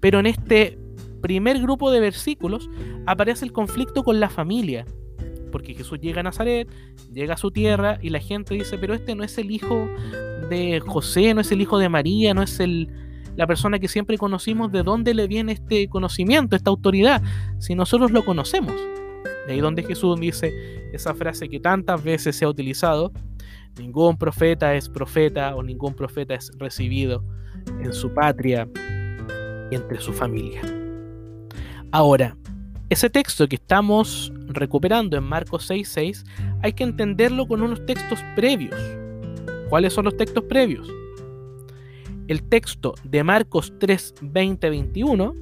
Pero 0.00 0.18
en 0.18 0.26
este 0.26 0.78
primer 1.22 1.60
grupo 1.60 1.90
de 1.90 2.00
versículos 2.00 2.68
aparece 3.06 3.44
el 3.44 3.52
conflicto 3.52 4.02
con 4.02 4.20
la 4.20 4.28
familia. 4.28 4.84
Porque 5.50 5.74
Jesús 5.74 6.00
llega 6.00 6.20
a 6.20 6.24
Nazaret, 6.24 6.68
llega 7.12 7.34
a 7.34 7.38
su 7.38 7.50
tierra 7.50 7.98
y 8.02 8.08
la 8.08 8.20
gente 8.20 8.54
dice, 8.54 8.78
pero 8.78 8.94
este 8.94 9.14
no 9.14 9.22
es 9.22 9.38
el 9.38 9.50
hijo 9.50 9.86
de 10.50 10.80
José, 10.80 11.32
no 11.34 11.40
es 11.40 11.52
el 11.52 11.60
hijo 11.60 11.78
de 11.78 11.88
María, 11.88 12.34
no 12.34 12.42
es 12.42 12.58
el, 12.58 12.88
la 13.36 13.46
persona 13.46 13.78
que 13.78 13.88
siempre 13.88 14.18
conocimos, 14.18 14.72
¿de 14.72 14.82
dónde 14.82 15.14
le 15.14 15.26
viene 15.26 15.52
este 15.52 15.88
conocimiento, 15.88 16.56
esta 16.56 16.70
autoridad? 16.70 17.22
Si 17.58 17.74
nosotros 17.74 18.10
lo 18.10 18.24
conocemos. 18.24 18.74
De 19.46 19.54
ahí 19.54 19.60
donde 19.60 19.82
Jesús 19.82 20.20
dice 20.20 20.52
esa 20.92 21.14
frase 21.14 21.48
que 21.48 21.58
tantas 21.58 22.02
veces 22.02 22.36
se 22.36 22.44
ha 22.44 22.48
utilizado, 22.48 23.12
ningún 23.78 24.16
profeta 24.16 24.74
es 24.74 24.88
profeta 24.88 25.56
o 25.56 25.62
ningún 25.62 25.94
profeta 25.94 26.34
es 26.34 26.50
recibido 26.58 27.24
en 27.82 27.92
su 27.92 28.12
patria 28.12 28.68
y 29.70 29.74
entre 29.74 30.00
su 30.00 30.12
familia. 30.12 30.60
Ahora, 31.90 32.36
ese 32.90 33.08
texto 33.08 33.48
que 33.48 33.56
estamos 33.56 34.32
recuperando 34.48 35.16
en 35.16 35.24
Marcos 35.24 35.70
6.6 35.70 36.24
hay 36.62 36.72
que 36.74 36.84
entenderlo 36.84 37.46
con 37.46 37.62
unos 37.62 37.84
textos 37.86 38.20
previos. 38.36 38.76
¿Cuáles 39.70 39.94
son 39.94 40.04
los 40.04 40.16
textos 40.16 40.44
previos? 40.44 40.86
El 42.32 42.44
texto 42.44 42.94
de 43.04 43.22
Marcos 43.22 43.74
3, 43.78 44.14
21, 44.22 45.34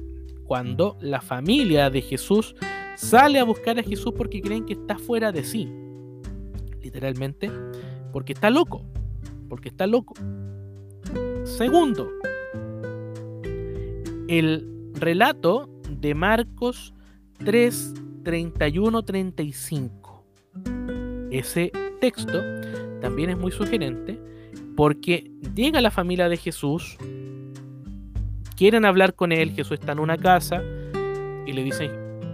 cuando 0.43 0.97
la 0.99 1.21
familia 1.21 1.89
de 1.89 2.01
Jesús 2.01 2.53
sale 2.97 3.39
a 3.39 3.45
buscar 3.45 3.79
a 3.79 3.81
Jesús 3.81 4.11
porque 4.13 4.41
creen 4.41 4.65
que 4.65 4.73
está 4.73 4.97
fuera 4.97 5.31
de 5.31 5.45
sí. 5.45 5.71
Literalmente, 6.81 7.49
porque 8.11 8.33
está 8.33 8.49
loco. 8.49 8.83
Porque 9.47 9.69
está 9.69 9.87
loco. 9.87 10.15
Segundo, 11.45 12.09
el 14.27 14.91
relato 14.93 15.69
de 15.89 16.13
Marcos 16.13 16.93
3, 17.37 17.93
31, 18.25 19.01
35. 19.03 20.25
Ese 21.31 21.71
texto 22.01 22.41
también 22.99 23.29
es 23.29 23.37
muy 23.37 23.53
sugerente 23.53 24.30
porque 24.81 25.29
llega 25.53 25.79
la 25.79 25.91
familia 25.91 26.27
de 26.27 26.37
Jesús, 26.37 26.97
quieren 28.57 28.83
hablar 28.83 29.13
con 29.13 29.31
él, 29.31 29.51
Jesús 29.51 29.73
está 29.73 29.91
en 29.91 29.99
una 29.99 30.17
casa 30.17 30.63
y 31.45 31.53
le 31.53 31.63
dicen, 31.63 31.91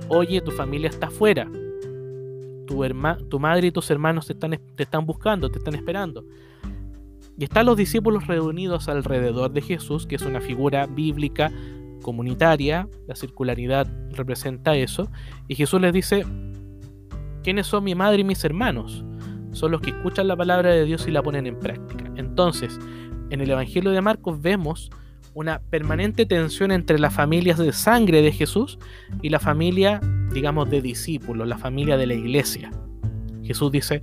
oye, 0.07 0.39
tu 0.39 0.51
familia 0.51 0.87
está 0.87 1.07
afuera, 1.07 1.45
tu, 2.65 3.37
madre 3.37 3.67
y 3.67 3.71
tus 3.71 3.91
hermanos 3.91 4.29
están, 4.29 4.57
te 4.77 4.83
están 4.83 5.05
buscando, 5.05 5.51
te 5.51 5.57
están 5.57 5.75
esperando. 5.75 6.23
Y 7.37 7.43
están 7.43 7.65
los 7.65 7.75
discípulos 7.75 8.27
reunidos 8.27 8.87
alrededor 8.87 9.51
de 9.51 9.61
Jesús, 9.61 10.07
que 10.07 10.15
es 10.15 10.21
una 10.21 10.39
figura 10.39 10.85
bíblica 10.85 11.51
comunitaria, 12.01 12.87
la 13.09 13.15
circularidad 13.17 13.91
representa 14.11 14.73
eso, 14.73 15.11
y 15.49 15.55
Jesús 15.55 15.81
les 15.81 15.91
dice, 15.91 16.25
¿quiénes 17.43 17.67
son 17.67 17.83
mi 17.83 17.93
madre 17.93 18.21
y 18.21 18.23
mis 18.23 18.41
hermanos? 18.45 19.03
Son 19.57 19.71
los 19.71 19.81
que 19.81 19.89
escuchan 19.89 20.27
la 20.27 20.35
palabra 20.35 20.69
de 20.71 20.85
Dios 20.85 21.07
y 21.07 21.11
la 21.11 21.23
ponen 21.23 21.47
en 21.47 21.59
práctica. 21.59 22.11
Entonces, 22.15 22.77
en 23.31 23.41
el 23.41 23.49
Evangelio 23.49 23.89
de 23.89 24.01
Marcos 24.01 24.39
vemos 24.39 24.91
una 25.33 25.61
permanente 25.71 26.27
tensión 26.27 26.71
entre 26.71 26.99
las 26.99 27.15
familias 27.15 27.57
de 27.57 27.71
sangre 27.71 28.21
de 28.21 28.31
Jesús 28.31 28.77
y 29.23 29.29
la 29.29 29.39
familia, 29.39 29.99
digamos, 30.31 30.69
de 30.69 30.83
discípulos, 30.83 31.47
la 31.47 31.57
familia 31.57 31.97
de 31.97 32.05
la 32.05 32.13
iglesia. 32.13 32.69
Jesús 33.43 33.71
dice, 33.71 34.01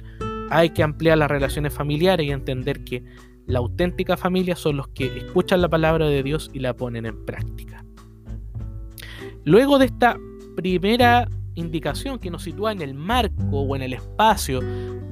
hay 0.51 0.71
que 0.71 0.83
ampliar 0.83 1.19
las 1.19 1.31
relaciones 1.31 1.73
familiares 1.73 2.27
y 2.27 2.33
entender 2.33 2.83
que 2.83 3.05
la 3.47 3.61
auténtica 3.61 4.17
familia 4.17 4.57
son 4.57 4.77
los 4.77 4.89
que 4.89 5.19
escuchan 5.19 5.63
la 5.63 5.69
palabra 5.69 6.09
de 6.09 6.25
Dios 6.25 6.51
y 6.53 6.59
la 6.59 6.75
ponen 6.75 7.07
en 7.07 7.25
práctica. 7.25 7.85
Luego 9.45 9.79
de 9.79 9.87
esta 9.87 10.19
primera 10.57 11.29
indicación 11.55 12.19
que 12.19 12.31
nos 12.31 12.43
sitúa 12.43 12.73
en 12.73 12.83
el 12.83 12.95
marco 12.95 13.61
o 13.61 13.77
en 13.77 13.83
el 13.83 13.93
espacio 13.93 14.61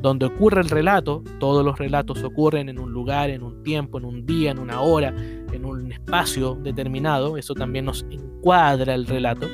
donde 0.00 0.26
ocurre 0.26 0.61
el 0.61 0.68
relato, 0.68 1.22
todos 1.38 1.64
los 1.64 1.78
relatos 1.78 2.22
ocurren 2.24 2.68
en 2.68 2.78
un 2.78 2.92
lugar, 2.92 3.31
en 3.31 3.42
un 3.42 3.62
tiempo, 3.62 3.98
en 3.98 4.05
un 4.05 4.26
día, 4.26 4.50
en 4.50 4.59
una 4.59 4.81
hora, 4.81 5.14
en 5.52 5.64
un 5.64 5.92
espacio 5.92 6.57
determinado, 6.57 7.37
eso 7.37 7.55
también 7.55 7.85
nos 7.85 8.05
encuadra 8.11 8.94
el 8.94 9.07
relato, 9.07 9.48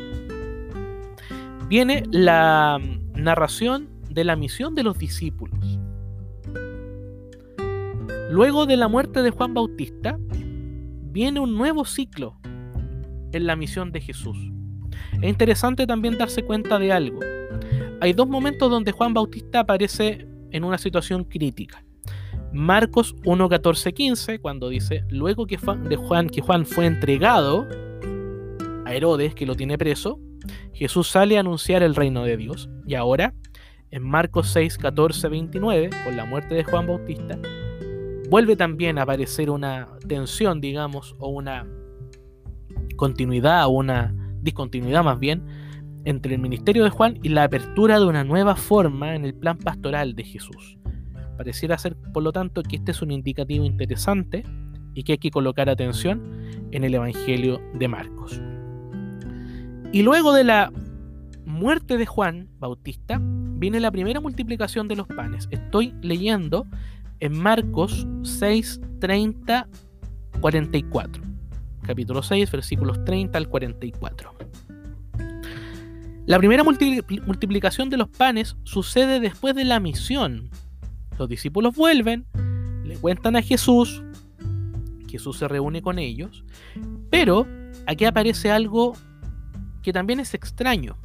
viene 1.68 2.02
la 2.10 2.80
narración 3.14 3.88
de 4.08 4.24
la 4.24 4.36
misión 4.36 4.74
de 4.74 4.84
los 4.84 4.98
discípulos. 4.98 5.78
Luego 8.30 8.66
de 8.66 8.76
la 8.76 8.88
muerte 8.88 9.22
de 9.22 9.30
Juan 9.30 9.52
Bautista, 9.52 10.18
viene 11.10 11.40
un 11.40 11.56
nuevo 11.56 11.84
ciclo 11.84 12.38
en 13.32 13.46
la 13.46 13.56
misión 13.56 13.92
de 13.92 14.00
Jesús. 14.00 14.36
Es 15.20 15.28
interesante 15.28 15.86
también 15.86 16.16
darse 16.16 16.44
cuenta 16.44 16.78
de 16.78 16.92
algo. 16.92 17.20
Hay 18.00 18.12
dos 18.12 18.28
momentos 18.28 18.70
donde 18.70 18.92
Juan 18.92 19.14
Bautista 19.14 19.60
aparece 19.60 20.26
en 20.52 20.64
una 20.64 20.78
situación 20.78 21.24
crítica. 21.24 21.84
Marcos 22.52 23.14
1, 23.24 23.48
15, 23.94 24.38
cuando 24.38 24.68
dice, 24.68 25.04
luego 25.10 25.46
que 25.46 25.56
Juan, 25.56 26.28
que 26.28 26.40
Juan 26.40 26.64
fue 26.66 26.86
entregado 26.86 27.66
a 28.86 28.94
Herodes, 28.94 29.34
que 29.34 29.44
lo 29.44 29.54
tiene 29.54 29.76
preso, 29.76 30.20
Jesús 30.72 31.08
sale 31.08 31.36
a 31.36 31.40
anunciar 31.40 31.82
el 31.82 31.94
reino 31.94 32.24
de 32.24 32.36
Dios. 32.36 32.70
Y 32.86 32.94
ahora, 32.94 33.34
en 33.90 34.02
Marcos 34.02 34.48
6, 34.50 34.78
14, 34.78 35.28
29, 35.28 35.90
con 36.04 36.16
la 36.16 36.24
muerte 36.24 36.54
de 36.54 36.64
Juan 36.64 36.86
Bautista, 36.86 37.38
vuelve 38.30 38.56
también 38.56 38.98
a 38.98 39.02
aparecer 39.02 39.50
una 39.50 39.88
tensión, 40.06 40.60
digamos, 40.60 41.16
o 41.18 41.28
una 41.28 41.66
continuidad, 42.96 43.66
o 43.66 43.70
una 43.70 44.27
discontinuidad 44.42 45.04
más 45.04 45.18
bien, 45.18 45.42
entre 46.04 46.34
el 46.34 46.40
ministerio 46.40 46.84
de 46.84 46.90
Juan 46.90 47.18
y 47.22 47.28
la 47.28 47.44
apertura 47.44 47.98
de 47.98 48.06
una 48.06 48.24
nueva 48.24 48.56
forma 48.56 49.14
en 49.14 49.24
el 49.24 49.34
plan 49.34 49.58
pastoral 49.58 50.14
de 50.14 50.24
Jesús. 50.24 50.78
Pareciera 51.36 51.78
ser, 51.78 51.96
por 52.12 52.22
lo 52.22 52.32
tanto, 52.32 52.62
que 52.62 52.76
este 52.76 52.92
es 52.92 53.02
un 53.02 53.10
indicativo 53.10 53.64
interesante 53.64 54.44
y 54.94 55.02
que 55.02 55.12
hay 55.12 55.18
que 55.18 55.30
colocar 55.30 55.68
atención 55.68 56.22
en 56.70 56.84
el 56.84 56.94
Evangelio 56.94 57.60
de 57.74 57.88
Marcos. 57.88 58.40
Y 59.92 60.02
luego 60.02 60.32
de 60.32 60.44
la 60.44 60.72
muerte 61.44 61.96
de 61.96 62.06
Juan 62.06 62.48
Bautista, 62.58 63.20
viene 63.22 63.80
la 63.80 63.90
primera 63.90 64.20
multiplicación 64.20 64.88
de 64.88 64.96
los 64.96 65.06
panes. 65.06 65.48
Estoy 65.50 65.94
leyendo 66.02 66.66
en 67.20 67.38
Marcos 67.38 68.06
6, 68.22 68.80
30, 69.00 69.68
44 70.40 71.37
capítulo 71.88 72.22
6, 72.22 72.50
versículos 72.50 73.02
30 73.06 73.38
al 73.38 73.48
44. 73.48 74.34
La 76.26 76.36
primera 76.36 76.62
multiplicación 76.62 77.88
de 77.88 77.96
los 77.96 78.10
panes 78.10 78.58
sucede 78.64 79.20
después 79.20 79.54
de 79.54 79.64
la 79.64 79.80
misión. 79.80 80.50
Los 81.18 81.30
discípulos 81.30 81.74
vuelven, 81.74 82.26
le 82.84 82.98
cuentan 82.98 83.36
a 83.36 83.42
Jesús, 83.42 84.02
Jesús 85.08 85.38
se 85.38 85.48
reúne 85.48 85.80
con 85.80 85.98
ellos, 85.98 86.44
pero 87.08 87.46
aquí 87.86 88.04
aparece 88.04 88.50
algo 88.50 88.92
que 89.82 89.94
también 89.94 90.20
es 90.20 90.34
extraño. 90.34 90.98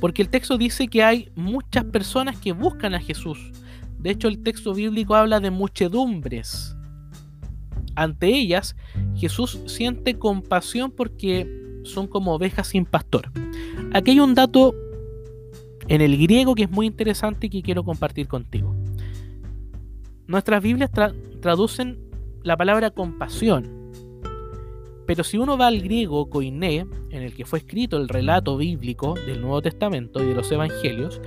Porque 0.00 0.22
el 0.22 0.30
texto 0.30 0.56
dice 0.56 0.88
que 0.88 1.04
hay 1.04 1.30
muchas 1.34 1.84
personas 1.84 2.38
que 2.38 2.52
buscan 2.52 2.94
a 2.94 3.00
Jesús. 3.00 3.52
De 3.98 4.08
hecho, 4.08 4.28
el 4.28 4.42
texto 4.42 4.72
bíblico 4.72 5.14
habla 5.14 5.38
de 5.38 5.50
muchedumbres. 5.50 6.77
Ante 7.98 8.28
ellas, 8.28 8.76
Jesús 9.16 9.58
siente 9.66 10.18
compasión 10.18 10.92
porque 10.92 11.48
son 11.82 12.06
como 12.06 12.32
ovejas 12.32 12.68
sin 12.68 12.84
pastor. 12.84 13.32
Aquí 13.92 14.12
hay 14.12 14.20
un 14.20 14.36
dato 14.36 14.72
en 15.88 16.00
el 16.00 16.16
griego 16.16 16.54
que 16.54 16.62
es 16.62 16.70
muy 16.70 16.86
interesante 16.86 17.48
y 17.48 17.50
que 17.50 17.60
quiero 17.60 17.82
compartir 17.82 18.28
contigo. 18.28 18.72
Nuestras 20.28 20.62
Biblias 20.62 20.92
traducen 21.40 21.98
la 22.44 22.56
palabra 22.56 22.90
compasión. 22.92 23.90
Pero 25.04 25.24
si 25.24 25.36
uno 25.36 25.58
va 25.58 25.66
al 25.66 25.80
griego 25.80 26.30
koiné, 26.30 26.86
en 27.10 27.22
el 27.22 27.34
que 27.34 27.46
fue 27.46 27.58
escrito 27.58 27.96
el 27.96 28.08
relato 28.08 28.56
bíblico 28.58 29.14
del 29.26 29.40
Nuevo 29.40 29.60
Testamento 29.60 30.22
y 30.22 30.28
de 30.28 30.34
los 30.34 30.52
Evangelios, 30.52 31.20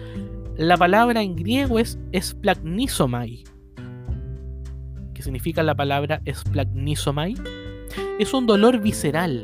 la 0.55 0.77
palabra 0.77 1.21
en 1.21 1.35
griego 1.35 1.79
es 1.79 1.99
esplagnisomai. 2.13 3.43
¿Qué 5.21 5.25
significa 5.25 5.61
la 5.61 5.75
palabra 5.75 6.19
esplagnisomai? 6.25 7.35
Es 8.17 8.33
un 8.33 8.47
dolor 8.47 8.79
visceral. 8.81 9.43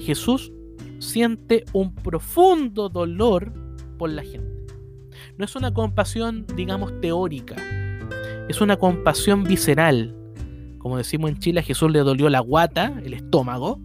Jesús 0.00 0.50
siente 0.98 1.64
un 1.72 1.94
profundo 1.94 2.88
dolor 2.88 3.52
por 3.98 4.10
la 4.10 4.24
gente. 4.24 4.74
No 5.38 5.44
es 5.44 5.54
una 5.54 5.72
compasión, 5.72 6.44
digamos, 6.56 7.00
teórica. 7.00 7.54
Es 8.48 8.60
una 8.60 8.76
compasión 8.76 9.44
visceral. 9.44 10.12
Como 10.78 10.96
decimos 10.96 11.30
en 11.30 11.38
Chile, 11.38 11.60
a 11.60 11.62
Jesús 11.62 11.92
le 11.92 12.00
dolió 12.00 12.28
la 12.28 12.40
guata, 12.40 13.00
el 13.04 13.14
estómago, 13.14 13.80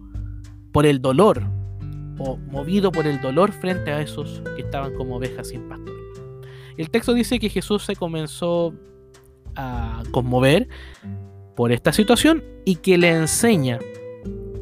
por 0.72 0.86
el 0.86 1.00
dolor, 1.00 1.44
o 2.18 2.36
movido 2.36 2.90
por 2.90 3.06
el 3.06 3.20
dolor 3.20 3.52
frente 3.52 3.92
a 3.92 4.00
esos 4.00 4.42
que 4.56 4.62
estaban 4.62 4.92
como 4.94 5.18
ovejas 5.18 5.50
sin 5.50 5.68
pastor. 5.68 5.94
El 6.76 6.90
texto 6.90 7.14
dice 7.14 7.38
que 7.38 7.48
Jesús 7.48 7.84
se 7.84 7.94
comenzó 7.94 8.74
a 9.56 10.02
conmover 10.10 10.68
por 11.56 11.72
esta 11.72 11.92
situación 11.92 12.42
y 12.64 12.76
que 12.76 12.98
le 12.98 13.10
enseña 13.10 13.78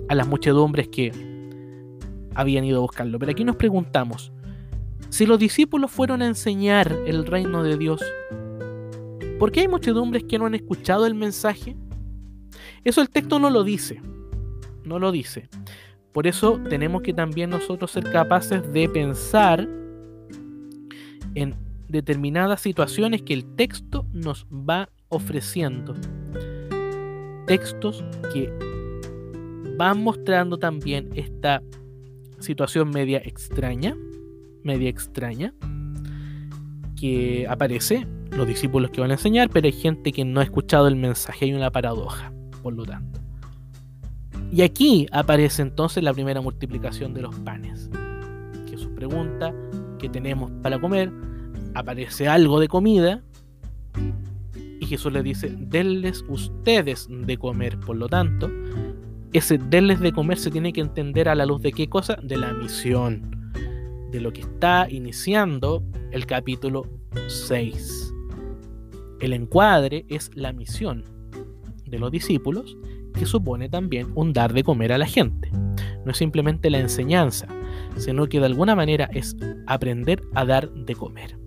a 0.09 0.14
las 0.14 0.27
muchedumbres 0.27 0.88
que 0.88 1.12
habían 2.35 2.64
ido 2.64 2.79
a 2.79 2.83
buscarlo. 2.83 3.18
Pero 3.18 3.33
aquí 3.33 3.44
nos 3.44 3.57
preguntamos, 3.57 4.33
si 5.11 5.27
los 5.27 5.38
discípulos 5.38 5.90
fueron 5.90 6.22
a 6.22 6.27
enseñar 6.27 6.94
el 7.07 7.27
reino 7.27 7.62
de 7.62 7.77
Dios, 7.77 8.03
¿por 9.38 9.53
qué 9.53 9.61
hay 9.61 9.68
muchedumbres 9.68 10.24
que 10.24 10.38
no 10.38 10.46
han 10.46 10.55
escuchado 10.55 11.07
el 11.07 11.14
mensaje? 11.14 11.77
Eso 12.85 13.01
el 13.01 13.11
texto 13.11 13.38
no 13.38 13.51
lo 13.51 13.64
dice, 13.64 14.01
no 14.85 14.98
lo 14.98 15.12
dice. 15.12 15.48
Por 16.12 16.27
eso 16.27 16.61
tenemos 16.68 17.03
que 17.03 17.12
también 17.12 17.51
nosotros 17.51 17.90
ser 17.90 18.11
capaces 18.11 18.72
de 18.72 18.88
pensar 18.88 19.68
en 21.35 21.55
determinadas 21.88 22.61
situaciones 22.61 23.22
que 23.22 23.35
el 23.35 23.44
texto 23.57 24.07
nos 24.12 24.46
va 24.46 24.90
ofreciendo. 25.09 25.94
Textos 27.46 28.05
que 28.33 28.53
van 29.77 30.03
mostrando 30.03 30.59
también 30.59 31.09
esta 31.14 31.62
situación 32.40 32.90
media 32.90 33.18
extraña, 33.24 33.96
media 34.62 34.90
extraña, 34.90 35.55
que 36.98 37.46
aparece, 37.48 38.07
los 38.33 38.46
discípulos 38.46 38.90
que 38.90 39.01
van 39.01 39.11
a 39.11 39.14
enseñar, 39.14 39.48
pero 39.51 39.66
hay 39.66 39.72
gente 39.72 40.12
que 40.12 40.24
no 40.24 40.40
ha 40.40 40.42
escuchado 40.42 40.88
el 40.88 40.96
mensaje, 40.96 41.46
hay 41.46 41.55
una 41.55 41.70
paradoja, 41.70 42.33
por 42.62 42.74
lo 42.74 42.85
tanto. 42.85 43.20
Y 44.51 44.62
aquí 44.62 45.07
aparece 45.12 45.62
entonces 45.62 46.03
la 46.03 46.12
primera 46.12 46.40
multiplicación 46.40 47.14
de 47.14 47.22
los 47.22 47.35
panes. 47.40 47.90
Jesús 48.68 48.88
pregunta, 48.94 49.55
¿qué 49.98 50.09
tenemos 50.09 50.51
para 50.62 50.81
comer? 50.81 51.12
Aparece 51.79 52.27
algo 52.27 52.59
de 52.59 52.67
comida. 52.67 53.23
Y 54.81 54.87
Jesús 54.87 55.12
le 55.12 55.23
dice, 55.23 55.55
denles 55.57 56.25
ustedes 56.29 57.07
de 57.09 57.37
comer. 57.37 57.79
Por 57.79 57.97
lo 57.97 58.09
tanto, 58.09 58.51
ese 59.33 59.59
denles 59.59 60.01
de 60.01 60.11
comer 60.11 60.38
se 60.38 60.51
tiene 60.51 60.73
que 60.73 60.81
entender 60.81 61.29
a 61.29 61.37
la 61.37 61.47
luz 61.47 61.62
de 61.62 61.71
qué 61.71 61.88
cosa? 61.88 62.19
De 62.21 62.37
la 62.37 62.53
misión. 62.53 63.53
De 64.11 64.21
lo 64.21 64.33
que 64.33 64.41
está 64.41 64.88
iniciando 64.91 65.85
el 66.11 66.27
capítulo 66.27 66.85
6. 67.29 68.12
El 69.21 69.33
encuadre 69.33 70.05
es 70.09 70.33
la 70.35 70.53
misión 70.53 71.05
de 71.87 72.01
los 72.01 72.11
discípulos 72.11 72.77
que 73.14 73.25
supone 73.25 73.69
también 73.69 74.09
un 74.17 74.33
dar 74.33 74.53
de 74.53 74.64
comer 74.64 74.93
a 74.93 74.99
la 74.99 75.07
gente. 75.07 75.49
No 76.05 76.11
es 76.11 76.17
simplemente 76.17 76.71
la 76.71 76.81
enseñanza, 76.81 77.47
sino 77.97 78.27
que 78.27 78.41
de 78.41 78.47
alguna 78.47 78.75
manera 78.75 79.09
es 79.12 79.37
aprender 79.69 80.25
a 80.35 80.45
dar 80.45 80.73
de 80.73 80.97
comer. 80.97 81.38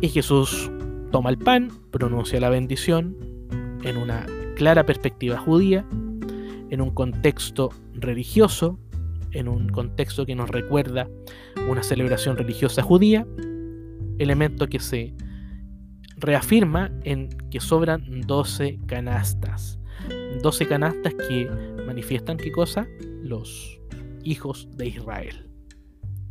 Y 0.00 0.08
Jesús 0.08 0.70
toma 1.10 1.30
el 1.30 1.38
pan, 1.38 1.70
pronuncia 1.90 2.38
la 2.40 2.50
bendición 2.50 3.16
en 3.82 3.96
una 3.96 4.26
clara 4.56 4.84
perspectiva 4.84 5.38
judía, 5.38 5.86
en 6.70 6.80
un 6.80 6.90
contexto 6.90 7.70
religioso, 7.94 8.78
en 9.32 9.48
un 9.48 9.68
contexto 9.68 10.26
que 10.26 10.34
nos 10.34 10.50
recuerda 10.50 11.08
una 11.68 11.82
celebración 11.82 12.36
religiosa 12.36 12.82
judía, 12.82 13.26
elemento 14.18 14.66
que 14.66 14.80
se 14.80 15.14
reafirma 16.16 16.90
en 17.04 17.28
que 17.50 17.60
sobran 17.60 18.22
12 18.22 18.80
canastas. 18.86 19.78
12 20.42 20.66
canastas 20.66 21.14
que 21.28 21.48
manifiestan 21.86 22.36
qué 22.36 22.52
cosa? 22.52 22.86
Los 23.22 23.80
hijos 24.24 24.68
de 24.76 24.88
Israel. 24.88 25.46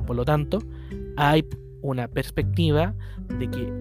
Por 0.05 0.15
lo 0.15 0.25
tanto, 0.25 0.59
hay 1.17 1.43
una 1.85 2.07
perspectiva 2.07 2.93
de 3.39 3.49
que 3.49 3.73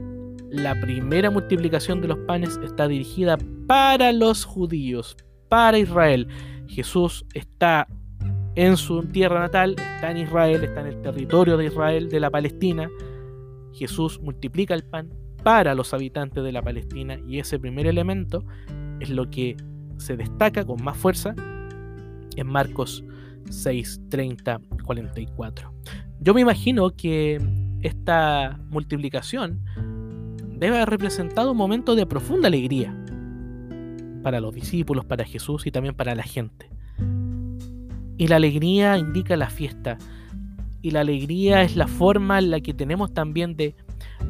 la 0.50 0.80
primera 0.80 1.30
multiplicación 1.30 2.00
de 2.00 2.08
los 2.08 2.18
panes 2.18 2.58
está 2.62 2.86
dirigida 2.86 3.36
para 3.66 4.12
los 4.12 4.44
judíos, 4.44 5.16
para 5.48 5.78
Israel. 5.78 6.28
Jesús 6.68 7.24
está 7.34 7.88
en 8.54 8.76
su 8.76 9.02
tierra 9.02 9.40
natal, 9.40 9.74
está 9.78 10.10
en 10.10 10.18
Israel, 10.18 10.62
está 10.62 10.80
en 10.82 10.86
el 10.86 11.02
territorio 11.02 11.56
de 11.56 11.66
Israel, 11.66 12.08
de 12.08 12.20
la 12.20 12.30
Palestina. 12.30 12.88
Jesús 13.72 14.20
multiplica 14.20 14.74
el 14.74 14.84
pan 14.84 15.10
para 15.42 15.74
los 15.74 15.92
habitantes 15.92 16.42
de 16.42 16.52
la 16.52 16.62
Palestina 16.62 17.18
y 17.26 17.38
ese 17.38 17.58
primer 17.58 17.86
elemento 17.86 18.44
es 19.00 19.10
lo 19.10 19.28
que 19.30 19.56
se 19.98 20.16
destaca 20.16 20.64
con 20.64 20.82
más 20.82 20.96
fuerza 20.96 21.34
en 22.36 22.46
Marcos 22.46 23.04
6, 23.50 24.02
30, 24.08 24.60
44. 24.84 25.72
Yo 26.20 26.32
me 26.32 26.40
imagino 26.40 26.90
que 26.90 27.38
esta 27.84 28.58
multiplicación 28.70 29.60
debe 30.58 30.76
haber 30.76 30.88
representado 30.88 31.52
un 31.52 31.58
momento 31.58 31.94
de 31.94 32.06
profunda 32.06 32.48
alegría 32.48 32.96
para 34.22 34.40
los 34.40 34.54
discípulos, 34.54 35.04
para 35.04 35.24
Jesús 35.24 35.66
y 35.66 35.70
también 35.70 35.94
para 35.94 36.14
la 36.14 36.22
gente. 36.22 36.70
Y 38.16 38.28
la 38.28 38.36
alegría 38.36 38.96
indica 38.96 39.36
la 39.36 39.50
fiesta. 39.50 39.98
Y 40.80 40.92
la 40.92 41.00
alegría 41.00 41.62
es 41.62 41.76
la 41.76 41.86
forma 41.86 42.38
en 42.38 42.50
la 42.50 42.60
que 42.60 42.72
tenemos 42.72 43.12
también 43.12 43.54
de 43.54 43.74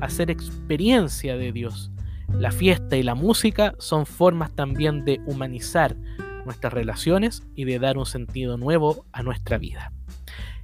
hacer 0.01 0.31
experiencia 0.31 1.37
de 1.37 1.53
Dios. 1.53 1.93
La 2.33 2.51
fiesta 2.51 2.97
y 2.97 3.05
la 3.05 3.15
música 3.15 3.75
son 3.79 4.05
formas 4.05 4.51
también 4.53 5.05
de 5.05 5.21
humanizar 5.27 5.97
nuestras 6.45 6.73
relaciones 6.73 7.45
y 7.55 7.65
de 7.65 7.79
dar 7.79 7.99
un 7.99 8.07
sentido 8.07 8.57
nuevo 8.57 9.07
a 9.13 9.23
nuestra 9.23 9.59
vida. 9.59 9.93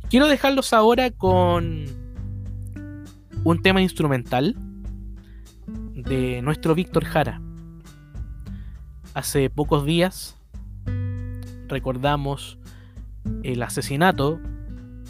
Quiero 0.08 0.26
dejarlos 0.26 0.72
ahora 0.72 1.12
con 1.12 2.09
un 3.42 3.62
tema 3.62 3.80
instrumental 3.80 4.54
de 5.94 6.42
nuestro 6.42 6.74
Víctor 6.74 7.04
Jara. 7.04 7.40
Hace 9.14 9.48
pocos 9.48 9.86
días 9.86 10.36
recordamos 11.68 12.58
el 13.42 13.62
asesinato 13.62 14.38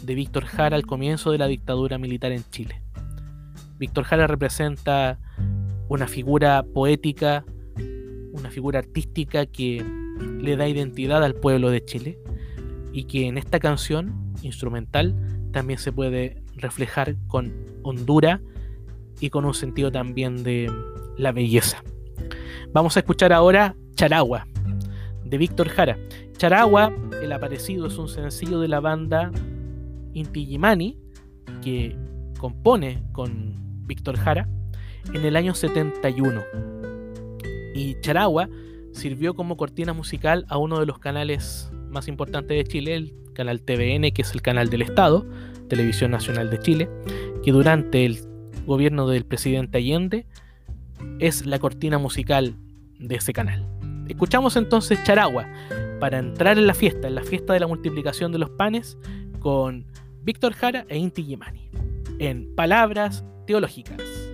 de 0.03 0.15
Víctor 0.15 0.45
Jara 0.45 0.77
al 0.77 0.85
comienzo 0.85 1.31
de 1.31 1.39
la 1.39 1.47
dictadura 1.47 1.97
militar 1.97 2.31
en 2.31 2.43
Chile. 2.49 2.81
Víctor 3.77 4.05
Jara 4.05 4.27
representa 4.27 5.19
una 5.89 6.07
figura 6.07 6.63
poética, 6.63 7.43
una 8.31 8.49
figura 8.49 8.79
artística 8.79 9.45
que 9.45 9.85
le 10.39 10.55
da 10.55 10.69
identidad 10.69 11.23
al 11.23 11.35
pueblo 11.35 11.69
de 11.69 11.83
Chile 11.83 12.17
y 12.93 13.03
que 13.05 13.27
en 13.27 13.37
esta 13.37 13.59
canción 13.59 14.33
instrumental 14.41 15.15
también 15.51 15.79
se 15.79 15.91
puede 15.91 16.40
reflejar 16.61 17.15
con 17.27 17.53
hondura 17.83 18.41
y 19.19 19.29
con 19.29 19.45
un 19.45 19.53
sentido 19.53 19.91
también 19.91 20.43
de 20.43 20.71
la 21.17 21.31
belleza. 21.31 21.83
Vamos 22.73 22.95
a 22.95 23.01
escuchar 23.01 23.33
ahora 23.33 23.75
Charagua 23.95 24.47
de 25.25 25.37
Víctor 25.37 25.69
Jara. 25.69 25.97
Charagua, 26.37 26.93
el 27.21 27.31
aparecido, 27.31 27.87
es 27.87 27.97
un 27.97 28.07
sencillo 28.07 28.59
de 28.59 28.67
la 28.67 28.79
banda 28.79 29.31
Inti 30.13 30.45
Gimani 30.45 30.97
que 31.61 31.95
compone 32.39 33.03
con 33.11 33.85
Víctor 33.85 34.17
Jara 34.17 34.49
en 35.13 35.23
el 35.23 35.35
año 35.35 35.53
71. 35.53 36.41
Y 37.75 37.99
Charagua 38.01 38.49
sirvió 38.91 39.33
como 39.33 39.57
cortina 39.57 39.93
musical 39.93 40.45
a 40.49 40.57
uno 40.57 40.79
de 40.79 40.85
los 40.85 40.99
canales 40.99 41.71
más 41.89 42.07
importantes 42.07 42.57
de 42.57 42.63
Chile, 42.63 42.95
el 42.95 43.13
canal 43.33 43.61
TVN, 43.61 44.11
que 44.11 44.21
es 44.21 44.33
el 44.33 44.41
canal 44.41 44.69
del 44.69 44.81
Estado, 44.81 45.25
Televisión 45.69 46.11
Nacional 46.11 46.49
de 46.49 46.59
Chile, 46.59 46.89
que 47.43 47.51
durante 47.51 48.05
el 48.05 48.19
gobierno 48.65 49.07
del 49.07 49.25
presidente 49.25 49.77
Allende 49.77 50.25
es 51.19 51.45
la 51.45 51.59
cortina 51.59 51.97
musical 51.97 52.55
de 52.99 53.15
ese 53.15 53.33
canal. 53.33 53.67
Escuchamos 54.07 54.55
entonces 54.55 55.03
Charagua 55.03 55.47
para 55.99 56.19
entrar 56.19 56.57
en 56.57 56.67
la 56.67 56.73
fiesta, 56.73 57.07
en 57.07 57.15
la 57.15 57.23
fiesta 57.23 57.53
de 57.53 57.59
la 57.59 57.67
multiplicación 57.67 58.31
de 58.31 58.39
los 58.39 58.49
panes, 58.51 58.97
con 59.39 59.85
Víctor 60.23 60.53
Jara 60.53 60.85
e 60.89 60.97
Inti 60.97 61.23
Gimani, 61.23 61.69
en 62.19 62.53
Palabras 62.55 63.23
Teológicas. 63.47 64.30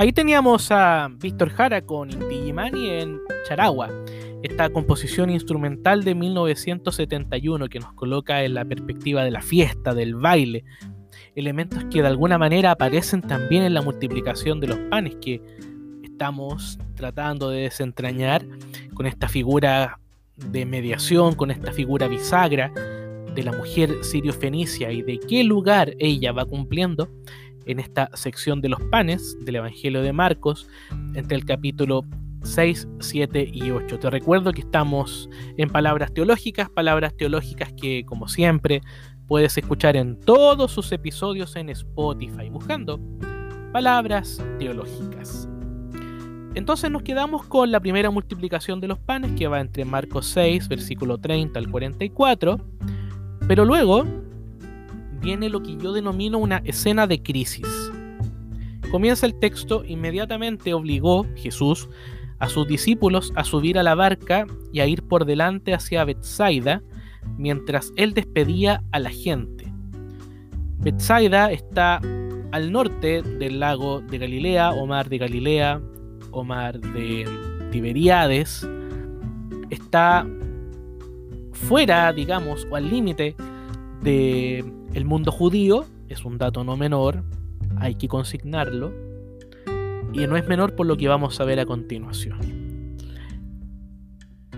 Ahí 0.00 0.14
teníamos 0.14 0.70
a 0.70 1.10
Víctor 1.12 1.50
Jara 1.50 1.82
con 1.82 2.10
Inti 2.10 2.48
en 2.56 3.20
Charagua, 3.46 3.90
esta 4.42 4.70
composición 4.70 5.28
instrumental 5.28 6.04
de 6.04 6.14
1971 6.14 7.68
que 7.68 7.80
nos 7.80 7.92
coloca 7.92 8.42
en 8.42 8.54
la 8.54 8.64
perspectiva 8.64 9.24
de 9.24 9.30
la 9.30 9.42
fiesta, 9.42 9.92
del 9.92 10.14
baile, 10.14 10.64
elementos 11.34 11.84
que 11.90 12.00
de 12.00 12.08
alguna 12.08 12.38
manera 12.38 12.70
aparecen 12.70 13.20
también 13.20 13.62
en 13.62 13.74
la 13.74 13.82
multiplicación 13.82 14.58
de 14.58 14.68
los 14.68 14.78
panes 14.88 15.16
que 15.20 15.42
estamos 16.02 16.78
tratando 16.94 17.50
de 17.50 17.64
desentrañar 17.64 18.46
con 18.94 19.04
esta 19.04 19.28
figura 19.28 20.00
de 20.34 20.64
mediación, 20.64 21.34
con 21.34 21.50
esta 21.50 21.72
figura 21.72 22.08
bisagra 22.08 22.72
de 23.34 23.42
la 23.42 23.52
mujer 23.52 24.02
sirio-fenicia 24.02 24.92
y 24.92 25.02
de 25.02 25.20
qué 25.20 25.44
lugar 25.44 25.92
ella 25.98 26.32
va 26.32 26.46
cumpliendo 26.46 27.10
en 27.70 27.80
esta 27.80 28.10
sección 28.14 28.60
de 28.60 28.68
los 28.68 28.80
panes 28.90 29.36
del 29.44 29.56
Evangelio 29.56 30.02
de 30.02 30.12
Marcos, 30.12 30.68
entre 31.14 31.36
el 31.36 31.44
capítulo 31.44 32.04
6, 32.42 32.88
7 33.00 33.50
y 33.52 33.70
8. 33.70 33.98
Te 33.98 34.10
recuerdo 34.10 34.52
que 34.52 34.62
estamos 34.62 35.28
en 35.56 35.68
palabras 35.68 36.12
teológicas, 36.12 36.68
palabras 36.70 37.16
teológicas 37.16 37.72
que 37.74 38.04
como 38.04 38.28
siempre 38.28 38.80
puedes 39.26 39.56
escuchar 39.56 39.96
en 39.96 40.18
todos 40.20 40.72
sus 40.72 40.90
episodios 40.92 41.54
en 41.56 41.70
Spotify, 41.70 42.48
buscando 42.50 42.98
palabras 43.72 44.42
teológicas. 44.58 45.48
Entonces 46.54 46.90
nos 46.90 47.02
quedamos 47.02 47.44
con 47.46 47.70
la 47.70 47.78
primera 47.78 48.10
multiplicación 48.10 48.80
de 48.80 48.88
los 48.88 48.98
panes 48.98 49.32
que 49.38 49.46
va 49.46 49.60
entre 49.60 49.84
Marcos 49.84 50.26
6, 50.26 50.68
versículo 50.68 51.18
30 51.18 51.58
al 51.58 51.70
44, 51.70 52.58
pero 53.46 53.64
luego 53.64 54.04
viene 55.20 55.48
lo 55.48 55.62
que 55.62 55.76
yo 55.76 55.92
denomino 55.92 56.38
una 56.38 56.58
escena 56.64 57.06
de 57.06 57.22
crisis. 57.22 57.66
Comienza 58.90 59.26
el 59.26 59.38
texto, 59.38 59.84
inmediatamente 59.84 60.74
obligó 60.74 61.26
Jesús 61.36 61.88
a 62.40 62.48
sus 62.48 62.66
discípulos 62.66 63.32
a 63.36 63.44
subir 63.44 63.78
a 63.78 63.82
la 63.82 63.94
barca 63.94 64.46
y 64.72 64.80
a 64.80 64.86
ir 64.86 65.02
por 65.02 65.26
delante 65.26 65.74
hacia 65.74 66.04
Bethsaida, 66.04 66.82
mientras 67.36 67.92
él 67.96 68.14
despedía 68.14 68.82
a 68.92 68.98
la 68.98 69.10
gente. 69.10 69.70
Bethsaida 70.78 71.52
está 71.52 72.00
al 72.50 72.72
norte 72.72 73.22
del 73.22 73.60
lago 73.60 74.00
de 74.00 74.18
Galilea, 74.18 74.72
o 74.72 74.86
mar 74.86 75.08
de 75.08 75.18
Galilea, 75.18 75.80
o 76.30 76.42
mar 76.42 76.80
de 76.80 77.26
Tiberíades. 77.70 78.66
Está 79.68 80.26
fuera, 81.52 82.12
digamos, 82.12 82.66
o 82.70 82.76
al 82.76 82.88
límite 82.88 83.36
de 84.02 84.64
el 84.94 85.04
mundo 85.04 85.30
judío, 85.32 85.86
es 86.08 86.24
un 86.24 86.38
dato 86.38 86.64
no 86.64 86.76
menor, 86.76 87.22
hay 87.76 87.94
que 87.94 88.08
consignarlo, 88.08 88.92
y 90.12 90.26
no 90.26 90.36
es 90.36 90.46
menor 90.48 90.74
por 90.74 90.86
lo 90.86 90.96
que 90.96 91.08
vamos 91.08 91.40
a 91.40 91.44
ver 91.44 91.60
a 91.60 91.66
continuación. 91.66 92.96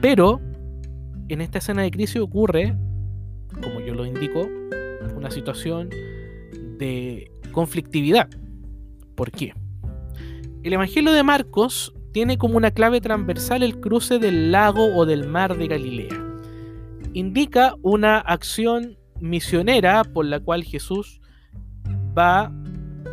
Pero 0.01 0.41
en 1.29 1.41
esta 1.41 1.59
escena 1.59 1.83
de 1.83 1.91
crisis 1.91 2.21
ocurre, 2.21 2.77
como 3.63 3.81
yo 3.81 3.95
lo 3.95 4.07
indico, 4.07 4.49
una 5.17 5.31
situación 5.31 5.91
de 6.79 7.31
conflictividad. 7.53 8.29
¿Por 9.15 9.31
qué? 9.31 9.55
El 10.63 10.73
Evangelio 10.73 11.13
de 11.13 11.23
Marcos 11.23 11.95
tiene 12.13 12.39
como 12.39 12.57
una 12.57 12.71
clave 12.71 13.01
transversal 13.01 13.63
el 13.63 13.81
cruce 13.81 14.19
del 14.19 14.53
lago 14.53 14.95
o 14.95 15.07
del 15.07 15.27
mar 15.27 15.57
de 15.57 15.69
Galilea. 15.69 16.25
Indica 17.15 17.75
una 17.83 18.19
acción 18.19 18.97
misionera 19.23 20.05
por 20.05 20.27
la 20.27 20.41
cual 20.41 20.65
Jesús 20.65 21.21
va 22.17 22.53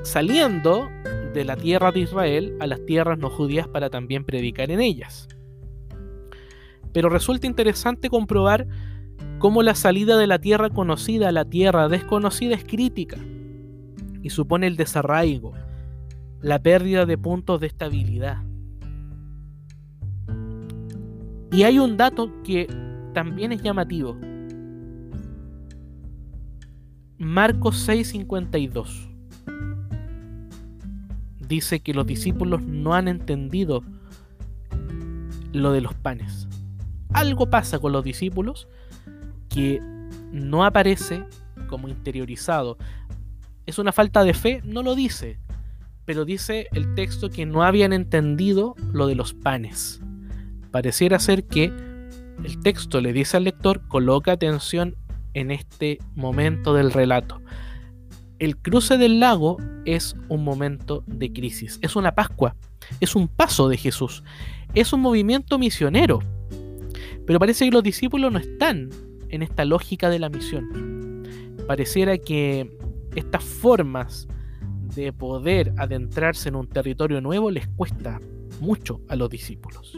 saliendo 0.03 0.89
de 1.33 1.45
la 1.45 1.55
tierra 1.55 1.91
de 1.91 2.01
Israel 2.01 2.57
a 2.59 2.67
las 2.67 2.83
tierras 2.85 3.17
no 3.19 3.29
judías 3.29 3.67
para 3.67 3.89
también 3.89 4.25
predicar 4.25 4.71
en 4.71 4.81
ellas. 4.81 5.27
Pero 6.91 7.09
resulta 7.09 7.47
interesante 7.47 8.09
comprobar 8.09 8.67
cómo 9.37 9.61
la 9.61 9.75
salida 9.75 10.17
de 10.17 10.27
la 10.27 10.39
tierra 10.39 10.69
conocida 10.69 11.29
a 11.29 11.31
la 11.31 11.45
tierra 11.45 11.87
desconocida 11.87 12.55
es 12.55 12.63
crítica 12.63 13.17
y 14.21 14.31
supone 14.31 14.67
el 14.67 14.75
desarraigo, 14.75 15.53
la 16.41 16.59
pérdida 16.59 17.05
de 17.05 17.17
puntos 17.17 17.61
de 17.61 17.67
estabilidad. 17.67 18.43
Y 21.51 21.63
hay 21.63 21.79
un 21.79 21.97
dato 21.97 22.31
que 22.43 22.67
también 23.13 23.51
es 23.51 23.61
llamativo. 23.61 24.17
Marcos 27.19 27.85
6:52 27.85 29.09
dice 31.37 31.81
que 31.81 31.93
los 31.93 32.05
discípulos 32.05 32.61
no 32.61 32.93
han 32.93 33.09
entendido 33.09 33.83
lo 35.51 35.73
de 35.73 35.81
los 35.81 35.93
panes. 35.95 36.47
Algo 37.11 37.49
pasa 37.49 37.77
con 37.79 37.91
los 37.91 38.05
discípulos 38.05 38.69
que 39.49 39.81
no 40.31 40.63
aparece 40.63 41.25
como 41.67 41.89
interiorizado. 41.89 42.77
¿Es 43.65 43.79
una 43.79 43.91
falta 43.91 44.23
de 44.23 44.33
fe? 44.33 44.61
No 44.63 44.81
lo 44.81 44.95
dice, 44.95 45.39
pero 46.05 46.23
dice 46.23 46.67
el 46.71 46.95
texto 46.95 47.29
que 47.29 47.45
no 47.45 47.63
habían 47.63 47.91
entendido 47.91 48.75
lo 48.93 49.07
de 49.07 49.15
los 49.15 49.33
panes. 49.33 49.99
Pareciera 50.71 51.19
ser 51.19 51.43
que 51.43 51.65
el 52.45 52.61
texto 52.61 53.01
le 53.01 53.11
dice 53.11 53.35
al 53.35 53.43
lector, 53.43 53.85
coloca 53.89 54.31
atención 54.31 54.95
en 55.33 55.51
este 55.51 55.99
momento 56.15 56.73
del 56.73 56.91
relato. 56.91 57.41
El 58.39 58.57
cruce 58.57 58.97
del 58.97 59.19
lago 59.19 59.57
es 59.85 60.15
un 60.29 60.43
momento 60.43 61.03
de 61.07 61.31
crisis, 61.33 61.79
es 61.81 61.95
una 61.95 62.15
Pascua, 62.15 62.55
es 62.99 63.15
un 63.15 63.27
paso 63.27 63.67
de 63.67 63.77
Jesús, 63.77 64.23
es 64.73 64.93
un 64.93 65.01
movimiento 65.01 65.59
misionero. 65.59 66.19
Pero 67.25 67.39
parece 67.39 67.65
que 67.65 67.71
los 67.71 67.83
discípulos 67.83 68.31
no 68.31 68.39
están 68.39 68.89
en 69.29 69.43
esta 69.43 69.65
lógica 69.65 70.09
de 70.09 70.19
la 70.19 70.29
misión. 70.29 71.25
Pareciera 71.67 72.17
que 72.17 72.71
estas 73.15 73.43
formas 73.43 74.27
de 74.95 75.13
poder 75.13 75.73
adentrarse 75.77 76.49
en 76.49 76.55
un 76.55 76.67
territorio 76.67 77.21
nuevo 77.21 77.51
les 77.51 77.67
cuesta 77.67 78.19
mucho 78.59 79.01
a 79.07 79.15
los 79.15 79.29
discípulos. 79.29 79.97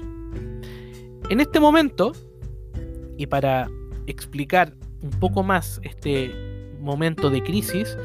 En 1.30 1.40
este 1.40 1.60
momento, 1.60 2.12
y 3.18 3.28
para 3.28 3.70
explicar 4.08 4.76
un 5.02 5.12
poco 5.12 5.44
más 5.44 5.80
este 5.84 6.34
momento 6.80 7.30
de 7.30 7.44
crisis, 7.44 7.98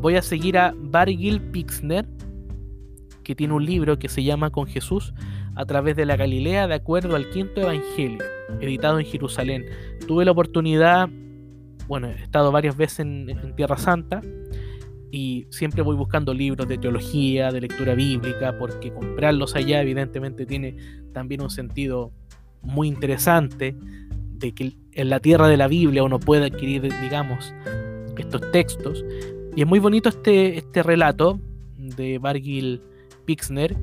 voy 0.00 0.16
a 0.16 0.22
seguir 0.22 0.58
a 0.58 0.74
Bargil 0.76 1.40
Pixner, 1.40 2.06
que 3.22 3.34
tiene 3.34 3.54
un 3.54 3.64
libro 3.64 3.98
que 3.98 4.08
se 4.08 4.22
llama 4.22 4.50
Con 4.50 4.66
Jesús 4.66 5.14
a 5.54 5.64
través 5.66 5.96
de 5.96 6.06
la 6.06 6.16
Galilea 6.16 6.66
de 6.68 6.74
acuerdo 6.74 7.16
al 7.16 7.28
quinto 7.30 7.60
evangelio, 7.60 8.24
editado 8.60 8.98
en 8.98 9.06
Jerusalén. 9.06 9.66
Tuve 10.06 10.24
la 10.24 10.30
oportunidad, 10.30 11.08
bueno, 11.86 12.08
he 12.08 12.22
estado 12.22 12.52
varias 12.52 12.76
veces 12.76 13.00
en, 13.00 13.54
Tierra 13.56 13.76
Santa 13.76 14.22
y 15.10 15.46
siempre 15.50 15.82
voy 15.82 15.96
buscando 15.96 16.32
libros 16.32 16.68
de 16.68 16.78
teología, 16.78 17.50
de 17.50 17.62
lectura 17.62 17.94
bíblica, 17.94 18.56
porque 18.58 18.92
comprarlos 18.92 19.56
allá 19.56 19.82
evidentemente 19.82 20.46
tiene 20.46 20.76
también 21.12 21.42
un 21.42 21.50
sentido 21.50 22.12
muy 22.62 22.88
interesante 22.88 23.76
de 24.40 24.52
que 24.52 24.76
en 24.92 25.10
la 25.10 25.20
tierra 25.20 25.48
de 25.48 25.56
la 25.56 25.68
Biblia 25.68 26.02
uno 26.02 26.18
puede 26.18 26.46
adquirir, 26.46 26.82
digamos, 27.00 27.54
estos 28.18 28.50
textos. 28.50 29.04
Y 29.54 29.62
es 29.62 29.66
muy 29.66 29.78
bonito 29.78 30.08
este, 30.08 30.56
este 30.56 30.82
relato 30.82 31.38
de 31.76 32.18
Bargil 32.18 32.82
Pixner, 33.24 33.76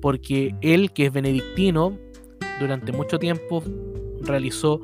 porque 0.00 0.54
él, 0.60 0.92
que 0.92 1.06
es 1.06 1.12
benedictino, 1.12 1.96
durante 2.60 2.92
mucho 2.92 3.18
tiempo 3.18 3.62
realizó 4.20 4.80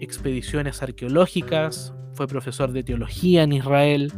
expediciones 0.00 0.82
arqueológicas, 0.82 1.94
fue 2.14 2.26
profesor 2.26 2.72
de 2.72 2.82
teología 2.82 3.42
en 3.42 3.52
Israel 3.52 4.12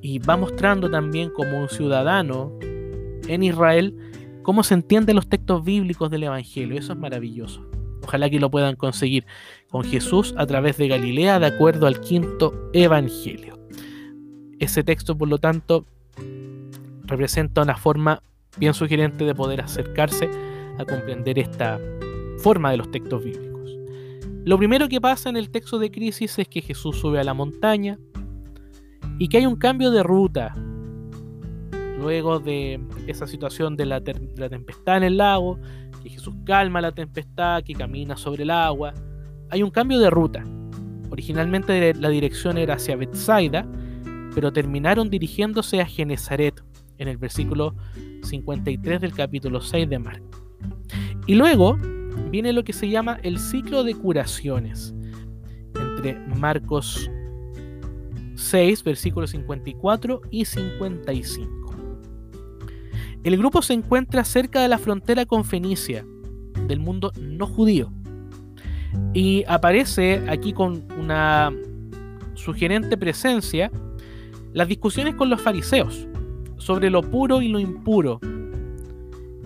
y 0.00 0.18
va 0.18 0.36
mostrando 0.36 0.90
también 0.90 1.30
como 1.30 1.60
un 1.60 1.68
ciudadano 1.68 2.56
en 2.62 3.42
Israel 3.42 3.96
cómo 4.42 4.62
se 4.62 4.74
entienden 4.74 5.16
los 5.16 5.28
textos 5.28 5.64
bíblicos 5.64 6.10
del 6.10 6.24
Evangelio. 6.24 6.78
Eso 6.78 6.92
es 6.92 6.98
maravilloso. 6.98 7.71
Ojalá 8.04 8.28
que 8.28 8.40
lo 8.40 8.50
puedan 8.50 8.76
conseguir 8.76 9.26
con 9.70 9.84
Jesús 9.84 10.34
a 10.36 10.46
través 10.46 10.76
de 10.76 10.88
Galilea 10.88 11.38
de 11.38 11.46
acuerdo 11.46 11.86
al 11.86 12.00
quinto 12.00 12.70
Evangelio. 12.72 13.58
Ese 14.58 14.84
texto, 14.84 15.16
por 15.16 15.28
lo 15.28 15.38
tanto, 15.38 15.86
representa 17.04 17.62
una 17.62 17.76
forma 17.76 18.22
bien 18.58 18.74
sugerente 18.74 19.24
de 19.24 19.34
poder 19.34 19.60
acercarse 19.60 20.28
a 20.78 20.84
comprender 20.84 21.38
esta 21.38 21.80
forma 22.38 22.70
de 22.70 22.76
los 22.78 22.90
textos 22.90 23.24
bíblicos. 23.24 23.52
Lo 24.44 24.58
primero 24.58 24.88
que 24.88 25.00
pasa 25.00 25.30
en 25.30 25.36
el 25.36 25.50
texto 25.50 25.78
de 25.78 25.90
crisis 25.90 26.38
es 26.38 26.48
que 26.48 26.60
Jesús 26.60 26.98
sube 26.98 27.20
a 27.20 27.24
la 27.24 27.34
montaña 27.34 27.98
y 29.18 29.28
que 29.28 29.38
hay 29.38 29.46
un 29.46 29.56
cambio 29.56 29.90
de 29.90 30.02
ruta. 30.02 30.54
Luego 31.98 32.40
de 32.40 32.80
esa 33.06 33.28
situación 33.28 33.76
de 33.76 33.86
la, 33.86 34.00
de 34.00 34.14
la 34.36 34.48
tempestad 34.48 34.96
en 34.96 35.04
el 35.04 35.16
lago, 35.18 35.58
que 36.02 36.10
Jesús 36.10 36.34
calma 36.44 36.80
la 36.80 36.92
tempestad, 36.92 37.62
que 37.62 37.74
camina 37.74 38.16
sobre 38.16 38.42
el 38.42 38.50
agua. 38.50 38.92
hay 39.50 39.62
un 39.62 39.70
cambio 39.70 39.98
de 39.98 40.10
ruta. 40.10 40.44
Originalmente 41.10 41.94
la 41.94 42.08
dirección 42.08 42.56
era 42.56 42.74
hacia 42.74 42.96
Bethsaida, 42.96 43.66
pero 44.34 44.52
terminaron 44.52 45.10
dirigiéndose 45.10 45.80
a 45.80 45.86
Genezaret, 45.86 46.62
en 46.98 47.08
el 47.08 47.18
versículo 47.18 47.74
53 48.22 49.00
del 49.00 49.12
capítulo 49.12 49.60
6 49.60 49.88
de 49.88 49.98
Marcos. 49.98 50.42
Y 51.26 51.34
luego 51.34 51.76
viene 52.30 52.52
lo 52.52 52.64
que 52.64 52.72
se 52.72 52.88
llama 52.88 53.18
el 53.22 53.38
ciclo 53.38 53.84
de 53.84 53.94
curaciones, 53.94 54.94
entre 55.74 56.18
Marcos 56.36 57.10
6, 58.36 58.84
versículos 58.84 59.30
54 59.30 60.22
y 60.30 60.44
55. 60.44 61.61
El 63.24 63.36
grupo 63.36 63.62
se 63.62 63.72
encuentra 63.72 64.24
cerca 64.24 64.60
de 64.60 64.68
la 64.68 64.78
frontera 64.78 65.26
con 65.26 65.44
Fenicia, 65.44 66.04
del 66.66 66.80
mundo 66.80 67.12
no 67.20 67.46
judío, 67.46 67.92
y 69.14 69.44
aparece 69.46 70.24
aquí 70.28 70.52
con 70.52 70.84
una 70.98 71.52
sugerente 72.34 72.96
presencia 72.96 73.70
las 74.52 74.66
discusiones 74.66 75.14
con 75.14 75.30
los 75.30 75.40
fariseos 75.40 76.06
sobre 76.56 76.90
lo 76.90 77.02
puro 77.02 77.42
y 77.42 77.48
lo 77.48 77.60
impuro. 77.60 78.20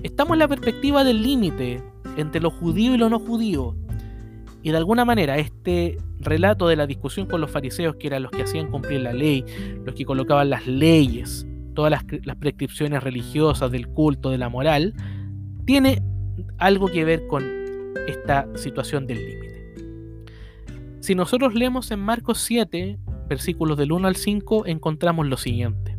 Estamos 0.03 0.35
en 0.35 0.39
la 0.39 0.49
perspectiva 0.49 1.05
del 1.05 1.23
límite 1.23 1.83
entre 2.17 2.41
lo 2.41 2.51
judío 2.51 2.95
y 2.95 2.99
lo 2.99 3.11
no 3.11 3.19
judío. 3.19 3.77
Y 4.63 4.71
de 4.71 4.77
alguna 4.79 5.05
manera 5.05 5.37
este 5.37 5.99
relato 6.19 6.67
de 6.67 6.77
la 6.77 6.87
discusión 6.87 7.27
con 7.27 7.41
los 7.41 7.51
fariseos, 7.51 7.97
que 7.97 8.07
eran 8.07 8.23
los 8.23 8.33
que 8.33 8.43
hacían 8.43 8.71
cumplir 8.71 9.03
la 9.03 9.13
ley, 9.13 9.45
los 9.85 9.95
que 9.95 10.05
colocaban 10.05 10.51
las 10.51 10.67
leyes, 10.67 11.47
todas 11.77 11.93
las, 11.93 12.37
prescripciones 12.37 13.05
religiosas 13.05 13.71
del 13.71 13.87
culto, 13.87 14.31
de 14.31 14.39
la 14.39 14.49
moral, 14.49 14.95
tiene 15.65 16.03
algo 16.59 16.89
que 16.89 17.05
ver 17.05 17.29
con 17.29 17.45
esta 18.09 18.49
situación 18.57 19.07
del 19.07 19.19
límite. 19.19 19.47
Si 20.99 21.15
nosotros 21.15 21.55
leemos 21.55 21.93
en 21.93 22.01
Marcos 22.01 22.39
7, 22.39 22.99
versículos 23.29 23.79
del 23.79 23.93
1 23.93 24.09
al 24.09 24.17
5, 24.17 24.67
encontramos 24.67 25.27
lo 25.27 25.37
siguiente. 25.37 25.97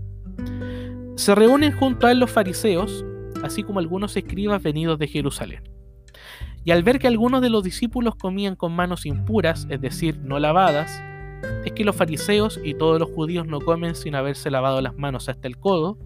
Se 1.15 1.33
reúnen 1.33 1.71
junto 1.71 2.07
a 2.07 2.11
él 2.11 2.19
los 2.19 2.29
fariseos, 2.29 3.05
así 3.41 3.63
como 3.63 3.79
algunos 3.79 4.17
escribas 4.17 4.61
venidos 4.61 4.99
de 4.99 5.07
Jerusalén. 5.07 5.63
Y 6.65 6.71
al 6.71 6.83
ver 6.83 6.99
que 6.99 7.07
algunos 7.07 7.41
de 7.41 7.49
los 7.49 7.63
discípulos 7.63 8.15
comían 8.15 8.57
con 8.57 8.73
manos 8.73 9.05
impuras, 9.05 9.67
es 9.69 9.79
decir, 9.79 10.19
no 10.19 10.39
lavadas, 10.39 11.01
es 11.65 11.71
que 11.73 11.83
los 11.83 11.95
fariseos 11.95 12.59
y 12.63 12.73
todos 12.73 12.99
los 12.99 13.09
judíos 13.09 13.45
no 13.45 13.59
comen 13.59 13.95
sin 13.95 14.15
haberse 14.15 14.49
lavado 14.49 14.81
las 14.81 14.95
manos 14.95 15.29
hasta 15.29 15.47
el 15.47 15.57
codo, 15.57 15.97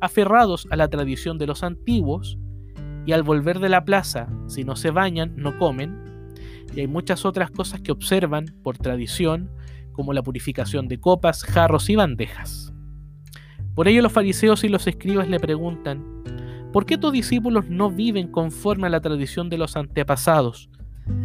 aferrados 0.00 0.66
a 0.70 0.76
la 0.76 0.88
tradición 0.88 1.38
de 1.38 1.46
los 1.46 1.62
antiguos, 1.62 2.38
y 3.06 3.12
al 3.12 3.22
volver 3.22 3.60
de 3.60 3.68
la 3.68 3.84
plaza, 3.84 4.28
si 4.48 4.64
no 4.64 4.74
se 4.74 4.90
bañan, 4.90 5.34
no 5.36 5.58
comen, 5.58 5.96
y 6.74 6.80
hay 6.80 6.88
muchas 6.88 7.24
otras 7.24 7.50
cosas 7.50 7.80
que 7.80 7.92
observan 7.92 8.46
por 8.62 8.76
tradición, 8.76 9.50
como 9.92 10.12
la 10.12 10.22
purificación 10.22 10.88
de 10.88 10.98
copas, 11.00 11.44
jarros 11.44 11.88
y 11.88 11.96
bandejas. 11.96 12.74
Por 13.74 13.88
ello 13.88 14.02
los 14.02 14.12
fariseos 14.12 14.64
y 14.64 14.68
los 14.68 14.86
escribas 14.86 15.28
le 15.28 15.38
preguntan, 15.38 16.04
¿por 16.72 16.84
qué 16.84 16.98
tus 16.98 17.12
discípulos 17.12 17.68
no 17.68 17.90
viven 17.90 18.28
conforme 18.28 18.88
a 18.88 18.90
la 18.90 19.00
tradición 19.00 19.48
de 19.48 19.58
los 19.58 19.76
antepasados, 19.76 20.68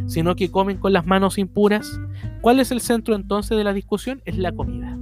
sino 0.08 0.36
que 0.36 0.52
comen 0.52 0.78
con 0.78 0.94
las 0.94 1.06
manos 1.06 1.38
impuras? 1.38 2.00
¿Cuál 2.42 2.60
es 2.60 2.72
el 2.72 2.82
centro 2.82 3.16
entonces 3.16 3.58
de 3.58 3.64
la 3.64 3.74
discusión? 3.74 4.22
Es 4.26 4.38
la 4.38 4.52
comida. 4.52 4.98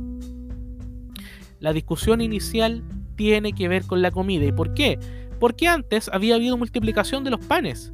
La 1.59 1.73
discusión 1.73 2.21
inicial 2.21 2.83
tiene 3.15 3.53
que 3.53 3.67
ver 3.67 3.85
con 3.85 4.01
la 4.01 4.11
comida. 4.11 4.45
¿Y 4.45 4.51
por 4.51 4.73
qué? 4.73 4.97
Porque 5.39 5.67
antes 5.67 6.09
había 6.13 6.35
habido 6.35 6.57
multiplicación 6.57 7.23
de 7.23 7.31
los 7.31 7.45
panes, 7.45 7.93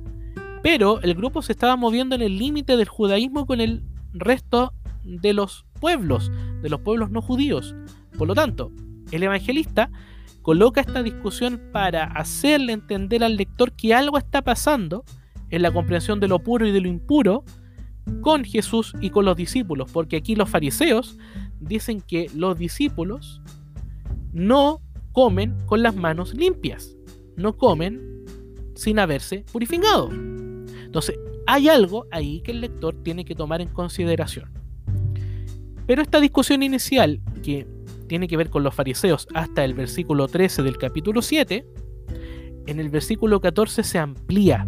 pero 0.62 1.02
el 1.02 1.14
grupo 1.16 1.42
se 1.42 1.52
estaba 1.52 1.76
moviendo 1.76 2.16
en 2.16 2.22
el 2.22 2.38
límite 2.38 2.78
del 2.78 2.88
judaísmo 2.88 3.46
con 3.46 3.62
el 3.62 3.84
resto 4.14 4.74
de 5.04 5.34
los 5.34 5.66
pueblos, 5.80 6.32
de 6.62 6.70
los 6.70 6.82
pueblos 6.82 7.12
no 7.12 7.22
judíos. 7.22 7.76
Por 8.18 8.28
lo 8.28 8.36
tanto, 8.36 8.72
el 9.12 9.24
evangelista 9.24 9.92
coloca 10.42 10.82
esta 10.82 11.04
discusión 11.04 11.62
para 11.72 12.06
hacerle 12.06 12.74
entender 12.74 13.24
al 13.24 13.36
lector 13.36 13.72
que 13.74 13.94
algo 13.94 14.18
está 14.18 14.44
pasando 14.44 15.04
en 15.50 15.62
la 15.62 15.72
comprensión 15.72 16.20
de 16.20 16.28
lo 16.28 16.40
puro 16.40 16.68
y 16.68 16.72
de 16.72 16.82
lo 16.82 16.88
impuro 16.88 17.44
con 18.22 18.44
Jesús 18.44 18.94
y 19.02 19.10
con 19.10 19.26
los 19.26 19.36
discípulos, 19.36 19.92
porque 19.92 20.18
aquí 20.18 20.36
los 20.36 20.50
fariseos 20.50 21.18
dicen 21.60 22.02
que 22.02 22.30
los 22.36 22.58
discípulos 22.58 23.42
no 24.32 24.82
comen 25.12 25.56
con 25.66 25.82
las 25.82 25.96
manos 25.96 26.34
limpias, 26.34 26.96
no 27.36 27.58
comen 27.58 28.26
sin 28.76 29.00
haberse 29.00 29.46
purificado. 29.52 30.10
Entonces, 30.12 31.18
hay 31.48 31.70
algo 31.70 32.06
ahí 32.12 32.42
que 32.42 32.52
el 32.52 32.62
lector 32.62 32.96
tiene 33.04 33.26
que 33.26 33.36
tomar 33.36 33.62
en 33.62 33.70
consideración. 33.70 34.52
Pero 35.88 36.02
esta 36.02 36.20
discusión 36.20 36.64
inicial, 36.64 37.22
que 37.44 37.68
tiene 38.08 38.28
que 38.28 38.38
ver 38.38 38.50
con 38.50 38.64
los 38.64 38.74
fariseos 38.74 39.28
hasta 39.34 39.64
el 39.64 39.74
versículo 39.74 40.28
13 40.28 40.64
del 40.64 40.78
capítulo 40.78 41.22
7, 41.22 41.66
en 42.68 42.80
el 42.80 42.90
versículo 42.90 43.40
14 43.40 43.84
se 43.84 44.00
amplía 44.00 44.68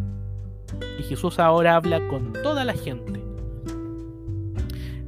y 0.99 1.03
Jesús 1.03 1.39
ahora 1.39 1.75
habla 1.75 2.07
con 2.07 2.33
toda 2.33 2.65
la 2.65 2.73
gente. 2.73 3.23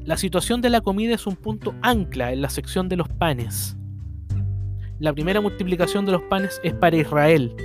La 0.03 0.17
situación 0.17 0.61
de 0.61 0.69
la 0.69 0.81
comida 0.81 1.13
es 1.13 1.27
un 1.27 1.35
punto 1.35 1.75
ancla 1.81 2.33
en 2.33 2.41
la 2.41 2.49
sección 2.49 2.89
de 2.89 2.97
los 2.97 3.07
panes. 3.09 3.77
La 4.99 5.13
primera 5.13 5.39
multiplicación 5.39 6.05
de 6.05 6.13
los 6.13 6.23
panes 6.23 6.59
es 6.63 6.73
para 6.73 6.97
Israel 6.97 7.55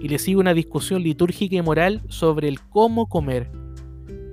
y 0.00 0.08
le 0.08 0.18
sigue 0.18 0.38
una 0.38 0.54
discusión 0.54 1.02
litúrgica 1.02 1.56
y 1.56 1.62
moral 1.62 2.02
sobre 2.08 2.48
el 2.48 2.60
cómo 2.60 3.08
comer. 3.08 3.50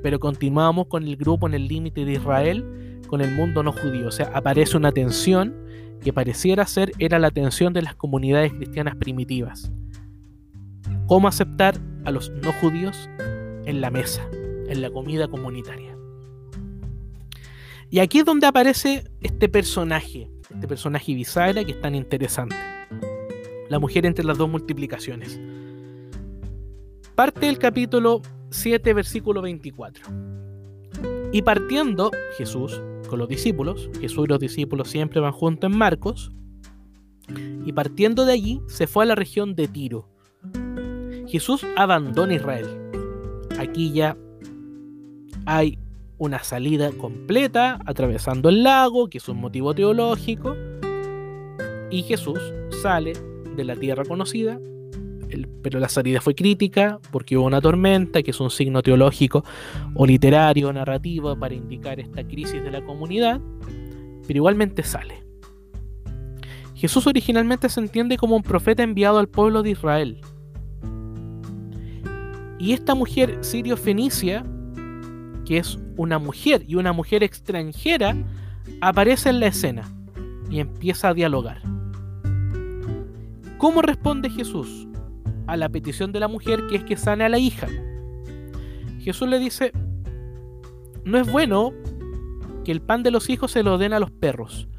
Pero 0.02 0.20
continuamos 0.20 0.88
con 0.88 1.04
el 1.04 1.16
grupo 1.16 1.48
en 1.48 1.54
el 1.54 1.68
límite 1.68 2.06
de 2.06 2.14
Israel 2.14 3.00
con 3.08 3.22
el 3.22 3.32
mundo 3.32 3.62
no 3.62 3.72
judío. 3.72 4.08
O 4.08 4.12
sea, 4.12 4.32
aparece 4.34 4.76
una 4.76 4.92
tensión 4.92 5.54
que 6.02 6.12
pareciera 6.12 6.66
ser 6.66 6.92
era 6.98 7.20
la 7.20 7.30
tensión 7.30 7.72
de 7.72 7.84
las 7.84 7.96
comunidades 7.96 8.52
cristianas 8.54 8.96
primitivas. 8.96 9.72
¿Cómo 11.06 11.28
aceptar 11.28 11.80
a 12.06 12.12
los 12.12 12.30
no 12.32 12.52
judíos 12.54 13.10
en 13.20 13.82
la 13.82 13.90
mesa, 13.90 14.28
en 14.68 14.82
la 14.82 14.90
comida 14.90 15.28
comunitaria? 15.28 15.96
Y 17.90 18.00
aquí 18.00 18.20
es 18.20 18.26
donde 18.26 18.48
aparece 18.48 19.04
este 19.22 19.50
personaje, 19.50 20.30
este 20.50 20.68
personaje 20.68 21.14
bisagra 21.14 21.64
que 21.64 21.74
es 21.74 21.82
tan 21.82 21.96
interesante. 21.96 22.56
La 23.70 23.80
mujer 23.80 24.06
entre 24.06 24.26
las 24.26 24.38
dos 24.38 24.50
multiplicaciones. 24.50 25.40
Parte 27.16 27.46
del 27.46 27.60
capítulo 27.60 28.22
7, 28.50 28.94
versículo 28.94 29.42
24. 29.42 30.06
Y 31.32 31.42
partiendo 31.42 32.12
Jesús, 32.38 32.82
los 33.18 33.28
discípulos. 33.28 33.90
Jesús 34.00 34.26
y 34.26 34.30
los 34.30 34.40
discípulos 34.40 34.90
siempre 34.90 35.20
van 35.20 35.32
juntos 35.32 35.72
en 35.72 35.78
Marcos. 35.78 36.32
Y 37.66 37.72
partiendo 37.72 38.26
de 38.26 38.34
allí 38.34 38.62
se 38.68 38.88
fue 38.88 39.04
a 39.04 39.08
la 39.08 39.16
región 39.16 39.56
de 39.56 39.68
Tiro. 39.68 40.10
Jesús 41.34 41.66
abandona 41.76 42.36
Israel. 42.36 42.68
Aquí 43.58 43.92
ya 43.92 44.16
hay 45.48 45.80
una 46.20 46.44
salida 46.44 46.92
completa 46.92 47.80
atravesando 47.88 48.50
el 48.50 48.62
lago, 48.62 49.10
que 49.10 49.18
es 49.18 49.28
un 49.28 49.42
motivo 49.42 49.74
teológico. 49.74 50.56
Y 51.90 52.04
Jesús 52.04 52.40
sale 52.84 53.14
de 53.56 53.64
la 53.64 53.76
tierra 53.76 54.06
conocida 54.06 54.60
pero 55.64 55.80
la 55.80 55.90
salida 55.90 56.22
fue 56.22 56.36
crítica 56.36 57.00
porque 57.10 57.36
hubo 57.36 57.48
una 57.48 57.60
tormenta, 57.60 58.22
que 58.22 58.30
es 58.30 58.40
un 58.40 58.52
signo 58.52 58.84
teológico 58.84 59.44
o 59.96 60.06
literario, 60.06 60.72
narrativo 60.72 61.36
para 61.36 61.56
indicar 61.56 62.00
esta 62.00 62.24
crisis 62.24 62.62
de 62.62 62.70
la 62.70 62.86
comunidad, 62.86 63.42
pero 64.28 64.38
igualmente 64.38 64.84
sale. 64.84 65.24
Jesús 66.76 67.08
originalmente 67.08 67.68
se 67.70 67.80
entiende 67.80 68.18
como 68.18 68.36
un 68.36 68.44
profeta 68.44 68.84
enviado 68.84 69.18
al 69.18 69.30
pueblo 69.30 69.64
de 69.64 69.72
Israel. 69.72 70.22
Y 72.64 72.72
esta 72.72 72.96
mujer 72.96 73.40
sirio-fenicia, 73.42 74.46
que 75.44 75.58
es 75.58 75.78
una 75.98 76.18
mujer 76.18 76.64
y 76.66 76.76
una 76.76 76.94
mujer 76.94 77.22
extranjera, 77.22 78.16
aparece 78.80 79.32
en 79.32 79.42
la 79.42 79.48
escena 79.48 79.94
y 80.50 80.62
empieza 80.62 81.10
a 81.10 81.14
dialogar. 81.14 81.62
¿Cómo 83.58 83.82
responde 83.82 84.30
Jesús? 84.30 84.88
a 85.46 85.58
la 85.58 85.68
petición 85.68 86.14
de 86.14 86.22
la 86.22 86.30
mujer 86.30 86.68
que 86.68 86.78
es 86.78 86.86
que 86.86 86.96
sane 86.96 87.26
a 87.26 87.30
la 87.30 87.38
hija. 87.38 87.68
Jesús 89.02 89.28
le 89.28 89.40
dice, 89.40 89.74
no 91.04 91.18
es 91.18 91.30
bueno 91.30 91.74
que 92.64 92.72
el 92.72 92.82
pan 92.82 93.04
de 93.04 93.12
los 93.12 93.30
hijos 93.30 93.52
se 93.52 93.62
lo 93.62 93.78
den 93.78 93.92
a 93.92 94.00
los 94.00 94.10
perros. 94.10 94.70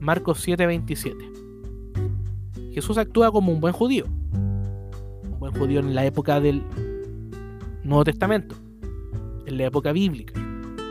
Marcos 0.00 0.46
7:27. 0.46 2.74
Jesús 2.74 2.98
actúa 2.98 3.32
como 3.32 3.52
un 3.52 3.60
buen 3.60 3.72
judío. 3.72 4.04
Un 4.34 5.38
buen 5.38 5.54
judío 5.54 5.80
en 5.80 5.94
la 5.94 6.04
época 6.04 6.40
del 6.40 6.62
Nuevo 7.84 8.04
Testamento, 8.04 8.54
en 9.46 9.58
la 9.58 9.66
época 9.66 9.92
bíblica. 9.92 10.34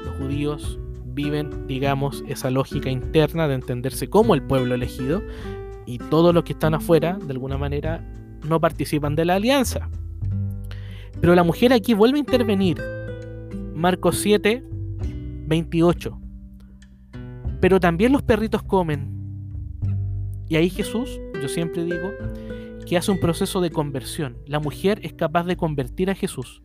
Los 0.05 0.17
judíos 0.17 0.79
viven, 1.05 1.67
digamos, 1.67 2.23
esa 2.27 2.49
lógica 2.49 2.89
interna 2.89 3.47
de 3.47 3.55
entenderse 3.55 4.09
como 4.09 4.33
el 4.35 4.41
pueblo 4.41 4.75
elegido 4.75 5.21
y 5.85 5.97
todos 5.97 6.33
los 6.33 6.43
que 6.43 6.53
están 6.53 6.73
afuera, 6.73 7.17
de 7.17 7.31
alguna 7.31 7.57
manera, 7.57 8.05
no 8.47 8.59
participan 8.59 9.15
de 9.15 9.25
la 9.25 9.35
alianza. 9.35 9.89
Pero 11.19 11.35
la 11.35 11.43
mujer 11.43 11.73
aquí 11.73 11.93
vuelve 11.93 12.17
a 12.17 12.19
intervenir 12.19 12.81
Marcos 13.73 14.17
7, 14.19 14.63
28. 15.47 16.19
Pero 17.59 17.79
también 17.79 18.11
los 18.11 18.23
perritos 18.23 18.63
comen. 18.63 19.09
Y 20.49 20.55
ahí 20.57 20.69
Jesús, 20.69 21.21
yo 21.41 21.47
siempre 21.47 21.85
digo, 21.85 22.09
que 22.85 22.97
hace 22.97 23.11
un 23.11 23.19
proceso 23.19 23.61
de 23.61 23.69
conversión. 23.69 24.37
La 24.45 24.59
mujer 24.59 24.99
es 25.03 25.13
capaz 25.13 25.45
de 25.45 25.55
convertir 25.55 26.09
a 26.09 26.15
Jesús. 26.15 26.61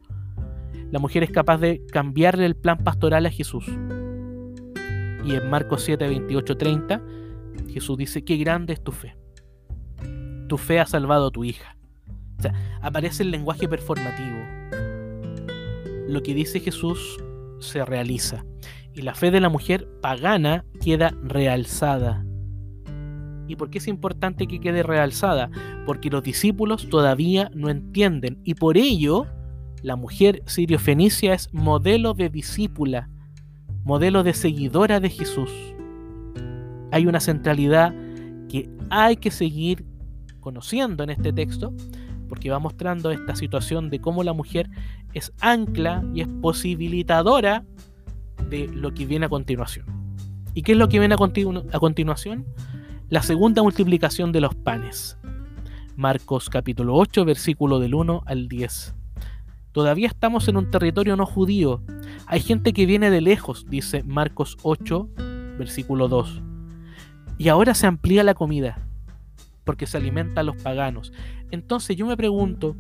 La 0.91 0.99
mujer 0.99 1.23
es 1.23 1.31
capaz 1.31 1.59
de 1.59 1.85
cambiarle 1.91 2.47
el 2.47 2.57
plan 2.57 2.79
pastoral 2.79 3.27
a 3.27 3.31
Jesús. 3.31 3.67
Y 5.25 5.35
en 5.35 5.51
Marcos 5.51 5.83
7, 5.83 6.07
28, 6.07 6.57
30, 6.57 7.03
Jesús 7.69 7.97
dice, 7.97 8.25
qué 8.25 8.37
grande 8.37 8.75
es 8.75 8.83
tu 8.83 8.93
fe. 8.93 9.17
Tu 10.49 10.57
fe 10.57 10.79
ha 10.79 10.87
salvado 10.87 11.27
a 11.27 11.31
tu 11.31 11.45
hija. 11.45 11.77
O 12.39 12.43
sea, 12.43 12.53
aparece 12.81 13.23
el 13.25 13.31
lenguaje 13.31 13.69
performativo. 13.69 14.39
Lo 16.09 16.23
que 16.23 16.35
dice 16.35 16.61
Jesús 16.61 17.19
se 17.59 17.85
realiza. 17.85 18.45
Y 18.95 19.03
la 19.03 19.15
fe 19.15 19.31
de 19.31 19.41
la 19.41 19.49
mujer 19.49 19.89
pagana 20.01 20.65
queda 20.81 21.13
realzada. 21.23 22.25
¿Y 23.49 23.57
por 23.57 23.71
qué 23.71 23.79
es 23.79 23.89
importante 23.89 24.47
que 24.47 24.61
quede 24.61 24.83
realzada? 24.83 25.51
Porque 25.85 26.11
los 26.11 26.23
discípulos 26.23 26.89
todavía 26.89 27.51
no 27.55 27.69
entienden. 27.69 28.41
Y 28.45 28.55
por 28.55 28.77
ello, 28.77 29.27
la 29.87 29.95
mujer 29.95 30.43
sirio-fenicia 30.47 31.33
es 31.33 31.49
modelo 31.55 32.13
de 32.13 32.29
discípula, 32.29 33.09
modelo 33.85 34.25
de 34.25 34.35
seguidora 34.35 34.99
de 34.99 35.11
Jesús. 35.11 35.49
Hay 36.91 37.07
una 37.07 37.21
centralidad 37.21 37.95
que 38.49 38.69
hay 38.91 39.17
que 39.17 39.31
seguir 39.31 39.87
conociendo 40.41 41.05
en 41.05 41.11
este 41.11 41.33
texto, 41.33 41.73
porque 42.29 42.51
va 42.51 42.59
mostrando 42.59 43.13
esta 43.13 43.37
situación 43.37 43.89
de 43.89 44.01
cómo 44.01 44.25
la 44.25 44.33
mujer 44.33 44.69
es 45.15 45.33
ancla 45.41 46.03
y 46.13 46.23
es 46.23 46.29
posibilitadora 46.43 47.65
de 48.51 48.67
lo 48.67 48.93
que 48.93 49.07
viene 49.07 49.27
a 49.27 49.29
continuación. 49.29 49.87
¿Y 50.53 50.63
qué 50.63 50.73
es 50.73 50.79
lo 50.79 50.89
que 50.89 50.99
viene 50.99 51.15
a, 51.15 51.19
a 51.77 51.79
continuación? 51.79 52.45
La 53.09 53.23
segunda 53.23 53.63
multiplicación 53.63 54.33
de 54.33 54.41
los 54.41 54.57
panes. 54.57 55.17
Marcos 55.95 56.51
capítulo 56.51 56.97
8, 56.97 57.25
versículo 57.25 57.79
del 57.79 57.95
1 57.95 58.25
al 58.27 58.49
10. 58.49 58.97
Todavía 59.77 60.09
estamos 60.09 60.49
en 60.49 60.57
un 60.57 60.71
territorio 60.71 61.17
no 61.17 61.27
judío. 61.27 61.83
Hay 62.27 62.41
gente 62.41 62.73
que 62.73 62.87
viene 62.87 63.11
de 63.11 63.21
lejos, 63.21 63.67
dice 63.69 64.03
Marcos 64.05 64.57
8, 64.63 65.11
versículo 65.59 66.09
2. 66.09 66.41
Y 67.37 67.49
ahora 67.49 67.75
se 67.75 67.87
amplía 67.87 68.25
la 68.25 68.33
comida, 68.33 68.89
porque 69.65 69.87
se 69.87 69.99
alimenta 69.99 70.41
a 70.41 70.45
los 70.45 70.57
paganos. 70.57 71.13
Entonces 71.51 71.95
yo 71.95 72.07
me 72.07 72.17
pregunto, 72.17 72.75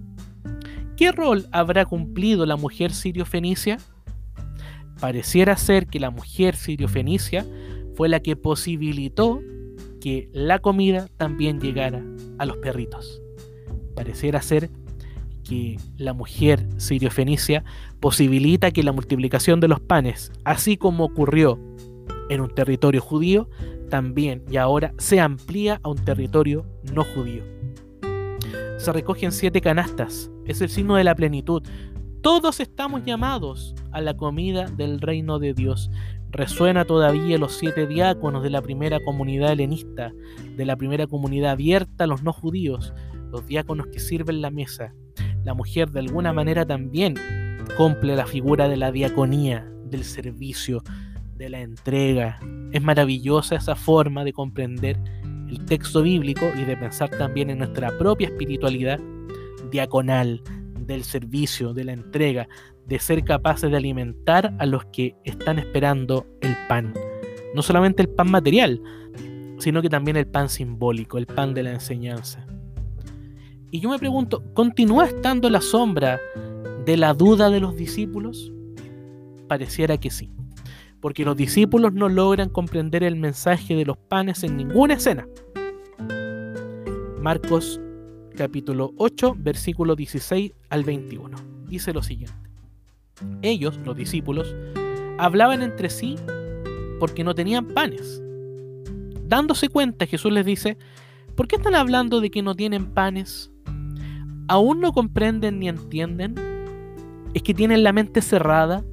¿qué 0.96 1.12
rol 1.12 1.44
habrá 1.52 1.84
cumplido 1.84 2.46
la 2.46 2.56
mujer 2.56 2.94
sirio-fenicia? 2.94 3.76
Pareciera 4.98 5.58
ser 5.58 5.88
que 5.88 6.00
la 6.00 6.08
mujer 6.08 6.56
sirio-fenicia 6.56 7.44
fue 7.94 8.08
la 8.08 8.20
que 8.20 8.36
posibilitó 8.36 9.42
que 10.00 10.30
la 10.32 10.60
comida 10.60 11.08
también 11.18 11.60
llegara 11.60 12.02
a 12.38 12.46
los 12.46 12.56
perritos. 12.56 13.20
Pareciera 13.94 14.40
ser 14.40 14.70
que 15.46 15.78
la 15.96 16.12
mujer 16.12 16.66
sirio-fenicia 16.76 17.64
posibilita 18.00 18.70
que 18.70 18.82
la 18.82 18.92
multiplicación 18.92 19.60
de 19.60 19.68
los 19.68 19.80
panes, 19.80 20.32
así 20.44 20.76
como 20.76 21.04
ocurrió 21.04 21.58
en 22.28 22.40
un 22.40 22.54
territorio 22.54 23.00
judío, 23.00 23.48
también 23.88 24.42
y 24.50 24.56
ahora 24.56 24.92
se 24.98 25.20
amplía 25.20 25.80
a 25.82 25.88
un 25.88 25.98
territorio 25.98 26.66
no 26.92 27.04
judío. 27.04 27.44
Se 28.78 28.92
recogen 28.92 29.32
siete 29.32 29.60
canastas, 29.60 30.30
es 30.44 30.60
el 30.60 30.68
signo 30.68 30.96
de 30.96 31.04
la 31.04 31.14
plenitud. 31.14 31.62
Todos 32.20 32.60
estamos 32.60 33.04
llamados 33.04 33.74
a 33.92 34.00
la 34.00 34.16
comida 34.16 34.66
del 34.66 35.00
reino 35.00 35.38
de 35.38 35.54
Dios. 35.54 35.90
Resuena 36.30 36.84
todavía 36.84 37.38
los 37.38 37.52
siete 37.52 37.86
diáconos 37.86 38.42
de 38.42 38.50
la 38.50 38.60
primera 38.60 39.00
comunidad 39.00 39.52
helenista, 39.52 40.12
de 40.56 40.64
la 40.66 40.76
primera 40.76 41.06
comunidad 41.06 41.52
abierta 41.52 42.04
a 42.04 42.06
los 42.06 42.22
no 42.22 42.32
judíos, 42.32 42.92
los 43.30 43.46
diáconos 43.46 43.86
que 43.86 44.00
sirven 44.00 44.42
la 44.42 44.50
mesa, 44.50 44.92
la 45.46 45.54
mujer 45.54 45.92
de 45.92 46.00
alguna 46.00 46.32
manera 46.32 46.66
también 46.66 47.14
cumple 47.76 48.16
la 48.16 48.26
figura 48.26 48.68
de 48.68 48.76
la 48.76 48.90
diaconía, 48.90 49.64
del 49.84 50.02
servicio, 50.02 50.82
de 51.36 51.48
la 51.48 51.60
entrega. 51.60 52.40
Es 52.72 52.82
maravillosa 52.82 53.54
esa 53.54 53.76
forma 53.76 54.24
de 54.24 54.32
comprender 54.32 54.98
el 55.48 55.64
texto 55.64 56.02
bíblico 56.02 56.46
y 56.60 56.64
de 56.64 56.76
pensar 56.76 57.10
también 57.10 57.50
en 57.50 57.58
nuestra 57.58 57.96
propia 57.96 58.26
espiritualidad 58.26 58.98
diaconal, 59.70 60.42
del 60.80 61.04
servicio, 61.04 61.72
de 61.72 61.84
la 61.84 61.92
entrega, 61.92 62.48
de 62.84 62.98
ser 62.98 63.22
capaces 63.22 63.70
de 63.70 63.76
alimentar 63.76 64.52
a 64.58 64.66
los 64.66 64.84
que 64.86 65.14
están 65.22 65.60
esperando 65.60 66.26
el 66.40 66.56
pan. 66.68 66.92
No 67.54 67.62
solamente 67.62 68.02
el 68.02 68.08
pan 68.08 68.32
material, 68.32 68.82
sino 69.58 69.80
que 69.80 69.88
también 69.88 70.16
el 70.16 70.26
pan 70.26 70.48
simbólico, 70.48 71.18
el 71.18 71.26
pan 71.26 71.54
de 71.54 71.62
la 71.62 71.72
enseñanza. 71.72 72.45
Y 73.70 73.80
yo 73.80 73.90
me 73.90 73.98
pregunto, 73.98 74.42
¿continúa 74.54 75.06
estando 75.06 75.50
la 75.50 75.60
sombra 75.60 76.20
de 76.84 76.96
la 76.96 77.14
duda 77.14 77.50
de 77.50 77.60
los 77.60 77.76
discípulos? 77.76 78.52
Pareciera 79.48 79.98
que 79.98 80.10
sí, 80.10 80.30
porque 81.00 81.24
los 81.24 81.36
discípulos 81.36 81.92
no 81.92 82.08
logran 82.08 82.48
comprender 82.48 83.02
el 83.02 83.16
mensaje 83.16 83.74
de 83.74 83.84
los 83.84 83.96
panes 83.96 84.44
en 84.44 84.56
ninguna 84.56 84.94
escena. 84.94 85.26
Marcos 87.20 87.80
capítulo 88.36 88.92
8, 88.98 89.34
versículo 89.38 89.96
16 89.96 90.52
al 90.68 90.84
21. 90.84 91.36
Dice 91.68 91.92
lo 91.92 92.02
siguiente. 92.02 92.36
Ellos, 93.42 93.80
los 93.84 93.96
discípulos, 93.96 94.54
hablaban 95.18 95.62
entre 95.62 95.90
sí 95.90 96.16
porque 97.00 97.24
no 97.24 97.34
tenían 97.34 97.66
panes. 97.66 98.22
Dándose 99.24 99.68
cuenta, 99.68 100.06
Jesús 100.06 100.32
les 100.32 100.46
dice, 100.46 100.78
¿por 101.34 101.48
qué 101.48 101.56
están 101.56 101.74
hablando 101.74 102.20
de 102.20 102.30
que 102.30 102.42
no 102.42 102.54
tienen 102.54 102.86
panes? 102.86 103.50
Aún 104.48 104.80
no 104.80 104.92
comprenden 104.92 105.58
ni 105.58 105.68
entienden, 105.68 106.34
es 107.34 107.42
que 107.42 107.54
tienen 107.54 107.82
la 107.82 107.92
mente 107.92 108.22
cerrada, 108.22 108.84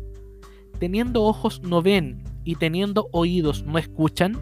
teniendo 0.79 1.23
ojos 1.23 1.61
no 1.63 1.81
ven 1.81 2.23
y 2.43 2.55
teniendo 2.55 3.07
oídos 3.11 3.63
no 3.63 3.77
escuchan. 3.77 4.37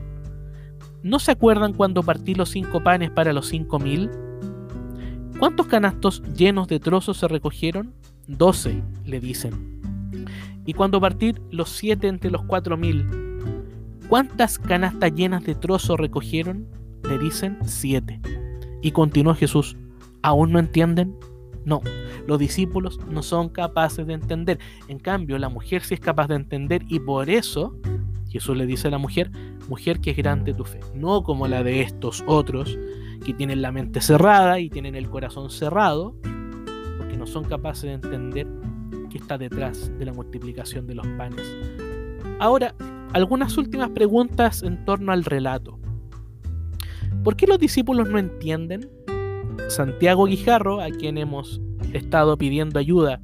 ¿No 1.04 1.20
se 1.20 1.32
acuerdan 1.32 1.74
cuando 1.74 2.04
partí 2.04 2.36
los 2.36 2.50
cinco 2.50 2.84
panes 2.84 3.12
para 3.12 3.34
los 3.34 3.48
cinco 3.48 3.80
mil? 3.80 4.10
¿Cuántos 5.40 5.68
canastos 5.68 6.22
llenos 6.36 6.68
de 6.68 6.80
trozos 6.80 7.18
se 7.18 7.28
recogieron? 7.28 7.94
Doce, 8.28 8.84
le 9.06 9.20
dicen. 9.20 9.82
Y 10.66 10.74
cuando 10.74 11.02
partí 11.02 11.34
los 11.50 11.70
siete 11.70 12.08
entre 12.08 12.30
los 12.30 12.44
cuatro 12.44 12.78
mil, 12.78 13.08
¿cuántas 14.08 14.60
canastas 14.60 15.14
llenas 15.14 15.44
de 15.44 15.56
trozos 15.56 16.00
recogieron? 16.00 16.68
Le 17.04 17.18
dicen 17.18 17.58
siete. 17.66 18.22
Y 18.84 18.92
continuó 18.92 19.34
Jesús, 19.34 19.76
¿Aún 20.22 20.52
no 20.52 20.60
entienden? 20.60 21.16
No, 21.66 21.82
los 22.28 22.40
discípulos 22.40 23.00
no 23.08 23.22
son 23.22 23.50
capaces 23.50 24.08
de 24.08 24.14
entender. 24.14 24.60
En 24.88 25.00
cambio, 25.00 25.38
la 25.38 25.50
mujer 25.50 25.84
sí 25.84 25.94
es 25.94 26.00
capaz 26.00 26.28
de 26.28 26.36
entender 26.36 26.84
y 26.88 27.00
por 27.00 27.30
eso 27.30 27.76
Jesús 28.30 28.56
le 28.56 28.66
dice 28.66 28.88
a 28.88 28.92
la 28.92 28.98
mujer, 28.98 29.30
mujer 29.68 30.00
que 30.00 30.12
es 30.12 30.18
grande 30.18 30.54
tu 30.54 30.64
fe, 30.64 30.80
no 30.96 31.24
como 31.24 31.48
la 31.48 31.64
de 31.64 31.82
estos 31.82 32.24
otros 32.28 32.78
que 33.26 33.34
tienen 33.34 33.62
la 33.62 33.72
mente 33.72 34.02
cerrada 34.02 34.60
y 34.60 34.70
tienen 34.70 34.96
el 34.96 35.10
corazón 35.10 35.50
cerrado, 35.52 36.16
porque 36.98 37.18
no 37.18 37.28
son 37.28 37.44
capaces 37.44 37.84
de 37.84 37.94
entender 37.94 38.48
qué 39.10 39.18
está 39.18 39.38
detrás 39.38 39.92
de 40.00 40.06
la 40.06 40.14
multiplicación 40.14 40.88
de 40.88 40.96
los 40.96 41.06
panes. 41.18 41.46
Ahora, 42.40 42.74
algunas 43.14 43.58
últimas 43.58 43.90
preguntas 43.90 44.64
en 44.64 44.84
torno 44.86 45.12
al 45.12 45.26
relato. 45.26 45.78
¿Por 47.24 47.36
qué 47.36 47.46
los 47.46 47.60
discípulos 47.60 48.10
no 48.10 48.18
entienden? 48.18 48.90
Santiago 49.68 50.26
Guijarro, 50.26 50.82
a 50.82 50.90
quien 50.90 51.18
hemos 51.18 51.62
estado 51.94 52.38
pidiendo 52.38 52.80
ayuda 52.80 53.22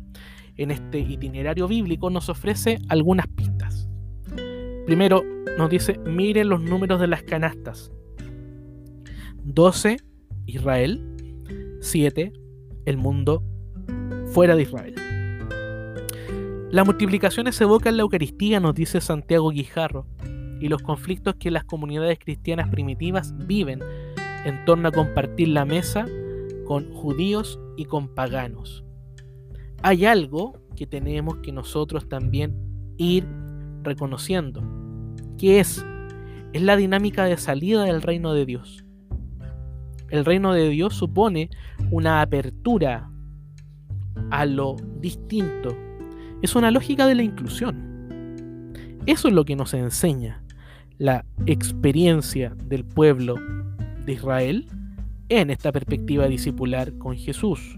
en 0.55 0.71
este 0.71 0.99
itinerario 0.99 1.67
bíblico, 1.67 2.09
nos 2.09 2.29
ofrece 2.29 2.79
algunas 2.89 3.27
pistas. 3.27 3.89
Primero, 4.85 5.23
nos 5.57 5.69
dice, 5.69 5.99
miren 5.99 6.49
los 6.49 6.61
números 6.61 6.99
de 6.99 7.07
las 7.07 7.23
canastas. 7.23 7.91
12, 9.43 9.97
Israel. 10.45 11.03
7, 11.81 12.33
el 12.85 12.97
mundo 12.97 13.43
fuera 14.33 14.55
de 14.55 14.63
Israel. 14.63 14.95
Las 16.69 16.85
multiplicaciones 16.85 17.59
evocan 17.61 17.95
la 17.95 18.03
Eucaristía, 18.03 18.59
nos 18.59 18.75
dice 18.75 18.99
Santiago 18.99 19.51
Guijarro, 19.51 20.05
y 20.59 20.67
los 20.67 20.81
conflictos 20.81 21.35
que 21.35 21.51
las 21.51 21.63
comunidades 21.63 22.19
cristianas 22.19 22.69
primitivas 22.69 23.33
viven 23.47 23.79
en 24.45 24.63
torno 24.65 24.89
a 24.89 24.91
compartir 24.91 25.49
la 25.49 25.65
mesa 25.65 26.05
con 26.65 26.91
judíos 26.93 27.59
y 27.75 27.85
con 27.85 28.13
paganos. 28.13 28.83
Hay 29.83 30.05
algo 30.05 30.59
que 30.75 30.85
tenemos 30.85 31.37
que 31.37 31.51
nosotros 31.51 32.09
también 32.09 32.55
ir 32.97 33.25
reconociendo, 33.83 34.61
que 35.37 35.59
es, 35.59 35.85
es 36.53 36.61
la 36.61 36.75
dinámica 36.75 37.25
de 37.25 37.37
salida 37.37 37.83
del 37.83 38.01
reino 38.01 38.33
de 38.33 38.45
Dios. 38.45 38.85
El 40.09 40.25
reino 40.25 40.53
de 40.53 40.69
Dios 40.69 40.95
supone 40.95 41.49
una 41.91 42.21
apertura 42.21 43.09
a 44.31 44.45
lo 44.45 44.75
distinto. 44.99 45.75
Es 46.41 46.55
una 46.55 46.71
lógica 46.71 47.07
de 47.07 47.15
la 47.15 47.23
inclusión. 47.23 48.73
Eso 49.05 49.27
es 49.27 49.33
lo 49.33 49.45
que 49.45 49.55
nos 49.55 49.73
enseña 49.73 50.43
la 50.97 51.25
experiencia 51.45 52.55
del 52.65 52.83
pueblo 52.83 53.35
de 54.07 54.13
Israel 54.13 54.65
en 55.29 55.51
esta 55.51 55.71
perspectiva 55.71 56.27
discipular 56.27 56.97
con 56.97 57.15
Jesús. 57.17 57.77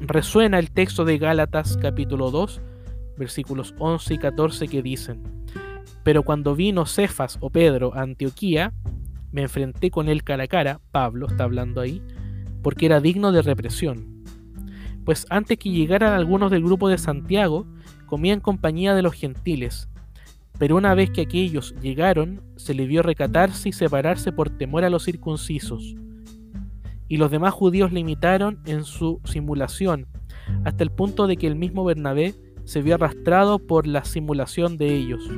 Resuena 0.00 0.58
el 0.58 0.70
texto 0.72 1.04
de 1.04 1.16
Gálatas 1.16 1.78
capítulo 1.80 2.30
2, 2.30 2.60
versículos 3.16 3.72
11 3.78 4.14
y 4.14 4.18
14 4.18 4.68
que 4.68 4.82
dicen, 4.82 5.22
Pero 6.02 6.24
cuando 6.24 6.56
vino 6.56 6.84
Cefas 6.84 7.38
o 7.40 7.50
Pedro 7.50 7.94
a 7.94 8.02
Antioquía, 8.02 8.74
me 9.30 9.42
enfrenté 9.42 9.90
con 9.90 10.08
él 10.08 10.24
cara 10.24 10.44
a 10.44 10.48
cara, 10.48 10.80
Pablo 10.90 11.28
está 11.28 11.44
hablando 11.44 11.80
ahí, 11.80 12.02
porque 12.60 12.86
era 12.86 13.00
digno 13.00 13.30
de 13.30 13.42
represión. 13.42 14.24
Pues 15.04 15.24
antes 15.30 15.56
que 15.56 15.70
llegaran 15.70 16.12
algunos 16.12 16.50
del 16.50 16.64
grupo 16.64 16.88
de 16.88 16.98
Santiago, 16.98 17.66
comía 18.06 18.32
en 18.32 18.40
compañía 18.40 18.94
de 18.94 19.02
los 19.02 19.14
gentiles, 19.14 19.88
pero 20.58 20.76
una 20.76 20.94
vez 20.94 21.10
que 21.10 21.22
aquellos 21.22 21.74
llegaron, 21.80 22.42
se 22.56 22.74
le 22.74 22.86
vio 22.86 23.02
recatarse 23.02 23.68
y 23.68 23.72
separarse 23.72 24.32
por 24.32 24.50
temor 24.50 24.84
a 24.84 24.90
los 24.90 25.04
circuncisos. 25.04 25.94
Y 27.08 27.16
los 27.16 27.30
demás 27.30 27.52
judíos 27.52 27.92
le 27.92 28.00
imitaron 28.00 28.60
en 28.64 28.84
su 28.84 29.20
simulación, 29.24 30.06
hasta 30.64 30.84
el 30.84 30.90
punto 30.90 31.26
de 31.26 31.36
que 31.36 31.46
el 31.46 31.56
mismo 31.56 31.84
Bernabé 31.84 32.34
se 32.64 32.82
vio 32.82 32.94
arrastrado 32.94 33.58
por 33.58 33.86
la 33.86 34.04
simulación 34.04 34.76
de 34.76 34.94
ellos. 34.94 35.28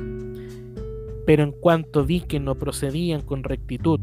Pero 1.25 1.43
en 1.43 1.51
cuanto 1.51 2.05
vi 2.05 2.21
que 2.21 2.39
no 2.39 2.55
procedían 2.55 3.21
con 3.21 3.43
rectitud, 3.43 3.99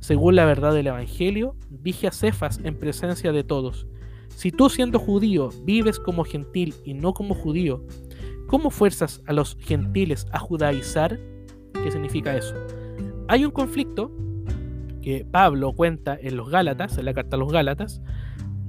según 0.00 0.36
la 0.36 0.44
verdad 0.44 0.74
del 0.74 0.88
Evangelio, 0.88 1.56
dije 1.70 2.08
a 2.08 2.12
Cefas 2.12 2.60
en 2.62 2.78
presencia 2.78 3.32
de 3.32 3.44
todos, 3.44 3.86
si 4.28 4.52
tú 4.52 4.68
siendo 4.68 4.98
judío 4.98 5.50
vives 5.64 5.98
como 5.98 6.24
gentil 6.24 6.74
y 6.84 6.94
no 6.94 7.14
como 7.14 7.34
judío, 7.34 7.84
¿Cómo 8.48 8.70
fuerzas 8.70 9.22
a 9.26 9.34
los 9.34 9.58
gentiles 9.60 10.26
a 10.32 10.38
judaizar? 10.38 11.20
¿Qué 11.82 11.92
significa 11.92 12.34
eso? 12.34 12.54
Hay 13.28 13.44
un 13.44 13.50
conflicto 13.50 14.10
que 15.02 15.26
Pablo 15.30 15.74
cuenta 15.74 16.18
en 16.18 16.38
los 16.38 16.48
Gálatas, 16.48 16.96
en 16.96 17.04
la 17.04 17.12
carta 17.12 17.36
a 17.36 17.38
los 17.38 17.52
Gálatas, 17.52 18.00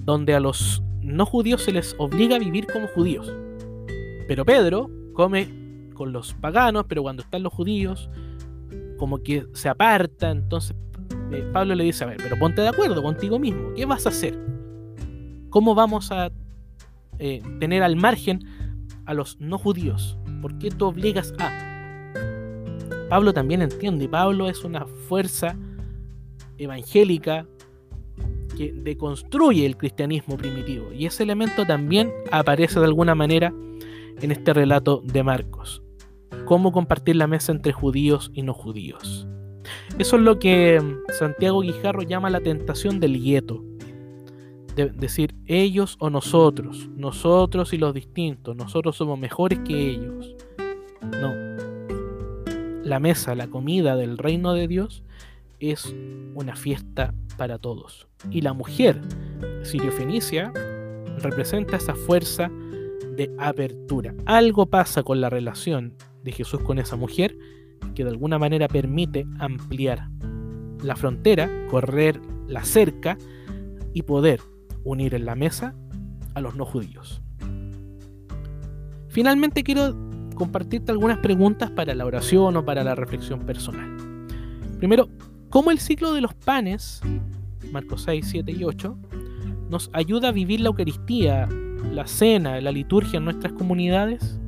donde 0.04 0.36
a 0.36 0.42
los 0.42 0.84
no 1.02 1.26
judíos 1.26 1.64
se 1.64 1.72
les 1.72 1.96
obliga 1.98 2.36
a 2.36 2.40
vivir 2.40 2.68
como 2.68 2.88
judíos. 2.90 3.34
Pero 4.28 4.44
Pedro 4.44 4.92
come 5.14 5.48
con 5.94 6.12
los 6.12 6.34
paganos, 6.34 6.84
pero 6.90 7.02
cuando 7.02 7.24
están 7.24 7.44
los 7.44 7.54
judíos, 7.54 8.10
como 8.98 9.24
que 9.24 9.46
se 9.54 9.70
aparta, 9.70 10.30
entonces 10.30 10.76
eh, 11.32 11.50
Pablo 11.54 11.74
le 11.76 11.86
dice, 11.86 12.04
a 12.04 12.08
ver, 12.08 12.18
pero 12.18 12.38
ponte 12.38 12.62
de 12.62 12.68
acuerdo 12.68 13.02
contigo 13.02 13.40
mismo, 13.40 13.74
¿qué 13.78 13.86
vas 13.86 14.06
a 14.06 14.10
hacer? 14.10 14.38
¿Cómo 15.50 15.74
vamos 15.74 16.12
a 16.12 16.32
eh, 17.18 17.42
tener 17.62 17.82
al 17.82 17.96
margen 17.96 18.42
a 19.10 19.16
los 19.16 19.42
no 19.42 19.58
judíos? 19.58 20.18
¿Por 20.40 20.60
qué 20.60 20.70
tú 20.70 20.86
obligas 20.86 21.34
a? 21.40 21.50
Pablo 23.10 23.34
también 23.34 23.64
entiende, 23.64 24.08
Pablo 24.08 24.48
es 24.48 24.64
una 24.64 24.86
fuerza 24.86 25.58
evangélica 26.60 27.48
que 28.56 28.72
deconstruye 28.72 29.66
el 29.66 29.78
cristianismo 29.78 30.38
primitivo 30.38 30.94
y 30.94 31.08
ese 31.08 31.24
elemento 31.24 31.66
también 31.66 32.12
aparece 32.32 32.80
de 32.80 32.86
alguna 32.86 33.16
manera 33.16 33.52
en 34.22 34.32
este 34.32 34.54
relato 34.54 35.02
de 35.04 35.24
Marcos. 35.24 35.82
Cómo 36.46 36.72
compartir 36.72 37.16
la 37.16 37.26
mesa 37.26 37.52
entre 37.52 37.74
judíos 37.74 38.30
y 38.36 38.44
no 38.44 38.54
judíos. 38.54 39.28
Eso 39.98 40.18
es 40.18 40.22
lo 40.22 40.38
que 40.38 40.80
Santiago 41.18 41.62
Guijarro 41.62 42.04
llama 42.04 42.30
la 42.30 42.42
tentación 42.42 43.00
del 43.00 43.20
gueto 43.20 43.64
decir 44.76 45.36
ellos 45.46 45.98
o 46.00 46.10
nosotros, 46.10 46.90
nosotros 46.96 47.74
y 47.74 47.78
los 47.78 47.94
distintos, 47.94 48.56
nosotros 48.56 48.96
somos 48.96 49.20
mejores 49.20 49.60
que 49.60 49.92
ellos. 49.92 50.36
No. 51.22 51.34
La 52.84 53.00
mesa, 53.00 53.36
la 53.36 53.48
comida 53.48 53.96
del 53.96 54.18
reino 54.18 54.54
de 54.54 54.68
Dios 54.68 55.04
es 55.60 55.94
una 56.36 56.56
fiesta 56.56 57.14
para 57.38 57.58
todos. 57.58 58.08
Y 58.32 58.42
la 58.42 58.54
mujer 58.54 59.02
sirio-fenicia 59.64 60.52
representa 61.20 61.78
esa 61.78 61.96
fuerza 61.96 62.50
de 63.16 63.34
apertura. 63.38 64.14
Algo 64.26 64.66
pasa 64.66 65.04
con 65.04 65.22
la 65.22 65.30
relación 65.30 65.94
de 66.24 66.32
Jesús 66.32 66.62
con 66.62 66.80
esa 66.80 66.96
mujer 66.96 67.36
que 67.96 68.04
de 68.04 68.10
alguna 68.10 68.40
manera 68.40 68.68
permite 68.68 69.26
ampliar 69.40 70.10
la 70.84 70.96
frontera, 70.96 71.50
correr 71.70 72.20
la 72.48 72.64
cerca 72.64 73.18
y 73.94 74.04
poder 74.04 74.40
unir 74.84 75.16
en 75.16 75.26
la 75.26 75.36
mesa 75.36 75.76
a 76.34 76.42
los 76.42 76.56
no 76.56 76.66
judíos. 76.66 77.22
Finalmente 79.10 79.64
quiero 79.64 79.96
compartirte 80.36 80.92
algunas 80.92 81.18
preguntas 81.18 81.72
para 81.72 81.94
la 81.94 82.06
oración 82.06 82.56
o 82.56 82.66
para 82.66 82.84
la 82.84 82.96
reflexión 82.96 83.42
personal. 83.42 83.98
Primero, 84.78 85.10
¿cómo 85.50 85.72
el 85.72 85.80
ciclo 85.80 86.14
de 86.14 86.22
los 86.22 86.34
panes, 86.34 87.02
Marcos 87.72 88.04
6, 88.04 88.26
7 88.30 88.52
y 88.52 88.64
8, 88.64 88.98
nos 89.70 89.90
ayuda 89.94 90.30
a 90.30 90.32
vivir 90.32 90.62
la 90.62 90.70
Eucaristía, 90.70 91.50
la 91.92 92.08
cena, 92.08 92.62
la 92.62 92.72
liturgia 92.72 93.18
en 93.18 93.26
nuestras 93.26 93.54
comunidades? 93.54 94.40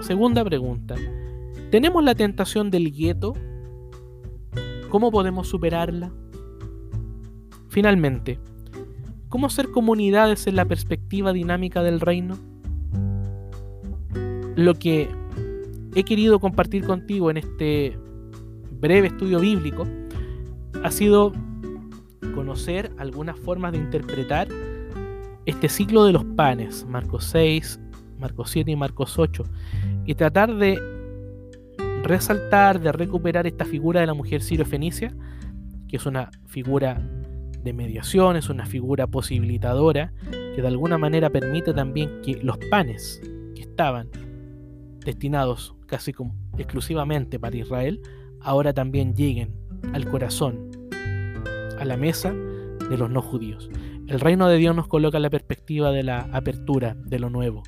Segunda 0.00 0.44
pregunta, 0.44 0.94
¿tenemos 1.70 2.02
la 2.02 2.14
tentación 2.14 2.70
del 2.70 2.92
gueto? 2.92 3.34
¿Cómo 4.88 5.10
podemos 5.10 5.48
superarla? 5.48 6.12
Finalmente, 7.68 8.38
¿Cómo 9.32 9.48
ser 9.48 9.70
comunidades 9.70 10.46
en 10.46 10.56
la 10.56 10.66
perspectiva 10.66 11.32
dinámica 11.32 11.82
del 11.82 12.00
reino? 12.00 12.36
Lo 14.56 14.74
que 14.74 15.08
he 15.94 16.04
querido 16.04 16.38
compartir 16.38 16.84
contigo 16.84 17.30
en 17.30 17.38
este 17.38 17.98
breve 18.72 19.06
estudio 19.06 19.40
bíblico 19.40 19.86
ha 20.84 20.90
sido 20.90 21.32
conocer 22.34 22.92
algunas 22.98 23.38
formas 23.38 23.72
de 23.72 23.78
interpretar 23.78 24.48
este 25.46 25.70
ciclo 25.70 26.04
de 26.04 26.12
los 26.12 26.26
panes, 26.36 26.84
Marcos 26.84 27.24
6, 27.32 27.80
Marcos 28.18 28.50
7 28.50 28.70
y 28.70 28.76
Marcos 28.76 29.18
8, 29.18 29.44
y 30.04 30.14
tratar 30.14 30.54
de 30.56 30.78
resaltar, 32.02 32.82
de 32.82 32.92
recuperar 32.92 33.46
esta 33.46 33.64
figura 33.64 34.00
de 34.00 34.08
la 34.08 34.14
mujer 34.14 34.42
sirio-fenicia, 34.42 35.16
que 35.88 35.96
es 35.96 36.04
una 36.04 36.30
figura 36.48 37.02
de 37.62 37.72
mediación, 37.72 38.36
es 38.36 38.48
una 38.48 38.66
figura 38.66 39.06
posibilitadora 39.06 40.12
que 40.54 40.62
de 40.62 40.68
alguna 40.68 40.98
manera 40.98 41.30
permite 41.30 41.72
también 41.72 42.20
que 42.22 42.36
los 42.42 42.58
panes 42.70 43.20
que 43.54 43.62
estaban 43.62 44.10
destinados 45.04 45.74
casi 45.86 46.12
exclusivamente 46.58 47.38
para 47.38 47.56
Israel, 47.56 48.00
ahora 48.40 48.72
también 48.72 49.14
lleguen 49.14 49.54
al 49.92 50.06
corazón, 50.06 50.70
a 51.78 51.84
la 51.84 51.96
mesa 51.96 52.32
de 52.32 52.96
los 52.96 53.10
no 53.10 53.22
judíos. 53.22 53.70
El 54.08 54.20
reino 54.20 54.48
de 54.48 54.58
Dios 54.58 54.76
nos 54.76 54.88
coloca 54.88 55.18
la 55.18 55.30
perspectiva 55.30 55.90
de 55.90 56.02
la 56.02 56.28
apertura, 56.32 56.96
de 57.04 57.18
lo 57.18 57.30
nuevo. 57.30 57.62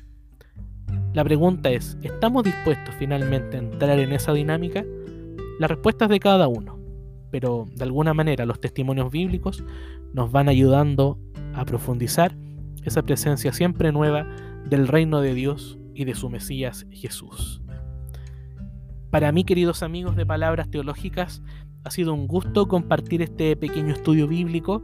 La 1.13 1.23
pregunta 1.23 1.71
es, 1.71 1.97
¿estamos 2.03 2.43
dispuestos 2.43 2.93
finalmente 2.99 3.57
a 3.57 3.61
entrar 3.61 3.97
en 3.99 4.11
esa 4.11 4.33
dinámica? 4.33 4.85
La 5.59 5.67
respuesta 5.67 6.05
es 6.05 6.11
de 6.11 6.19
cada 6.19 6.47
uno 6.47 6.74
pero 7.35 7.67
de 7.75 7.83
alguna 7.83 8.13
manera 8.13 8.45
los 8.45 8.61
testimonios 8.61 9.11
bíblicos 9.11 9.61
nos 10.13 10.31
van 10.31 10.47
ayudando 10.47 11.19
a 11.53 11.65
profundizar 11.65 12.33
esa 12.85 13.01
presencia 13.01 13.51
siempre 13.51 13.91
nueva 13.91 14.25
del 14.69 14.87
reino 14.87 15.19
de 15.19 15.33
Dios 15.33 15.77
y 15.93 16.05
de 16.05 16.15
su 16.15 16.29
Mesías 16.29 16.85
Jesús. 16.91 17.61
Para 19.09 19.33
mí, 19.33 19.43
queridos 19.43 19.83
amigos 19.83 20.15
de 20.15 20.25
Palabras 20.25 20.69
Teológicas, 20.69 21.43
ha 21.83 21.91
sido 21.91 22.13
un 22.13 22.25
gusto 22.25 22.69
compartir 22.69 23.21
este 23.21 23.57
pequeño 23.57 23.91
estudio 23.91 24.29
bíblico 24.29 24.81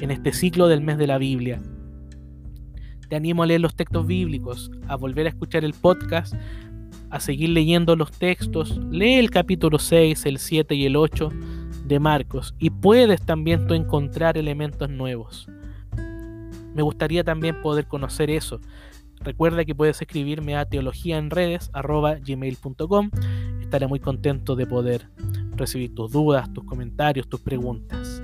en 0.00 0.10
este 0.10 0.32
ciclo 0.32 0.66
del 0.66 0.80
mes 0.80 0.96
de 0.96 1.08
la 1.08 1.18
Biblia. 1.18 1.60
Te 3.10 3.16
animo 3.16 3.42
a 3.42 3.46
leer 3.46 3.60
los 3.60 3.76
textos 3.76 4.06
bíblicos, 4.06 4.70
a 4.88 4.96
volver 4.96 5.26
a 5.26 5.28
escuchar 5.28 5.66
el 5.66 5.74
podcast 5.74 6.32
a 7.10 7.20
seguir 7.20 7.50
leyendo 7.50 7.94
los 7.96 8.12
textos, 8.12 8.78
lee 8.90 9.14
el 9.14 9.30
capítulo 9.30 9.78
6, 9.78 10.26
el 10.26 10.38
7 10.38 10.74
y 10.74 10.86
el 10.86 10.96
8 10.96 11.30
de 11.84 11.98
Marcos 11.98 12.54
y 12.58 12.70
puedes 12.70 13.20
también 13.22 13.66
tú 13.66 13.74
encontrar 13.74 14.38
elementos 14.38 14.88
nuevos. 14.88 15.46
Me 16.74 16.82
gustaría 16.82 17.24
también 17.24 17.60
poder 17.62 17.86
conocer 17.86 18.30
eso. 18.30 18.60
Recuerda 19.20 19.64
que 19.64 19.74
puedes 19.74 20.00
escribirme 20.00 20.56
a 20.56 20.64
teologíaenredes.gmail.com 20.64 23.10
Estaré 23.60 23.86
muy 23.86 24.00
contento 24.00 24.56
de 24.56 24.66
poder 24.66 25.10
recibir 25.54 25.94
tus 25.94 26.10
dudas, 26.10 26.52
tus 26.52 26.64
comentarios, 26.64 27.28
tus 27.28 27.40
preguntas. 27.40 28.20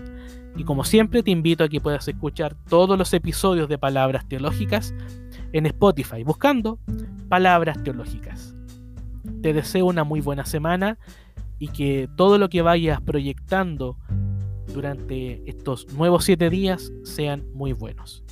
Y 0.57 0.65
como 0.65 0.83
siempre 0.85 1.23
te 1.23 1.31
invito 1.31 1.63
a 1.63 1.69
que 1.69 1.81
puedas 1.81 2.09
escuchar 2.09 2.57
todos 2.69 2.99
los 2.99 3.13
episodios 3.13 3.69
de 3.69 3.79
Palabras 3.79 4.27
Teológicas 4.27 4.93
en 5.53 5.67
Spotify, 5.67 6.25
buscando 6.25 6.81
Palabras 7.29 7.81
Teológicas. 7.85 8.56
Te 9.43 9.53
deseo 9.53 9.87
una 9.87 10.05
muy 10.05 10.21
buena 10.21 10.45
semana 10.45 10.99
y 11.59 11.69
que 11.69 12.09
todo 12.17 12.39
lo 12.39 12.49
que 12.49 12.63
vayas 12.63 13.01
proyectando 13.01 13.97
durante 14.73 15.43
estos 15.49 15.93
nuevos 15.95 16.25
siete 16.25 16.51
días 16.51 16.93
sean 17.05 17.45
muy 17.55 17.73
buenos. 17.73 18.23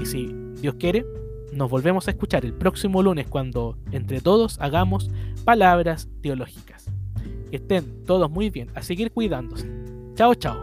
Y 0.00 0.06
si 0.06 0.34
Dios 0.60 0.76
quiere, 0.76 1.04
nos 1.52 1.70
volvemos 1.70 2.08
a 2.08 2.10
escuchar 2.10 2.44
el 2.44 2.52
próximo 2.52 3.02
lunes 3.02 3.26
cuando 3.28 3.78
entre 3.92 4.20
todos 4.20 4.58
hagamos 4.60 5.10
palabras 5.44 6.08
teológicas. 6.20 6.86
Que 7.50 7.56
estén 7.56 8.04
todos 8.04 8.30
muy 8.30 8.50
bien, 8.50 8.70
a 8.74 8.82
seguir 8.82 9.12
cuidándose. 9.12 9.68
Chao, 10.14 10.34
chao. 10.34 10.56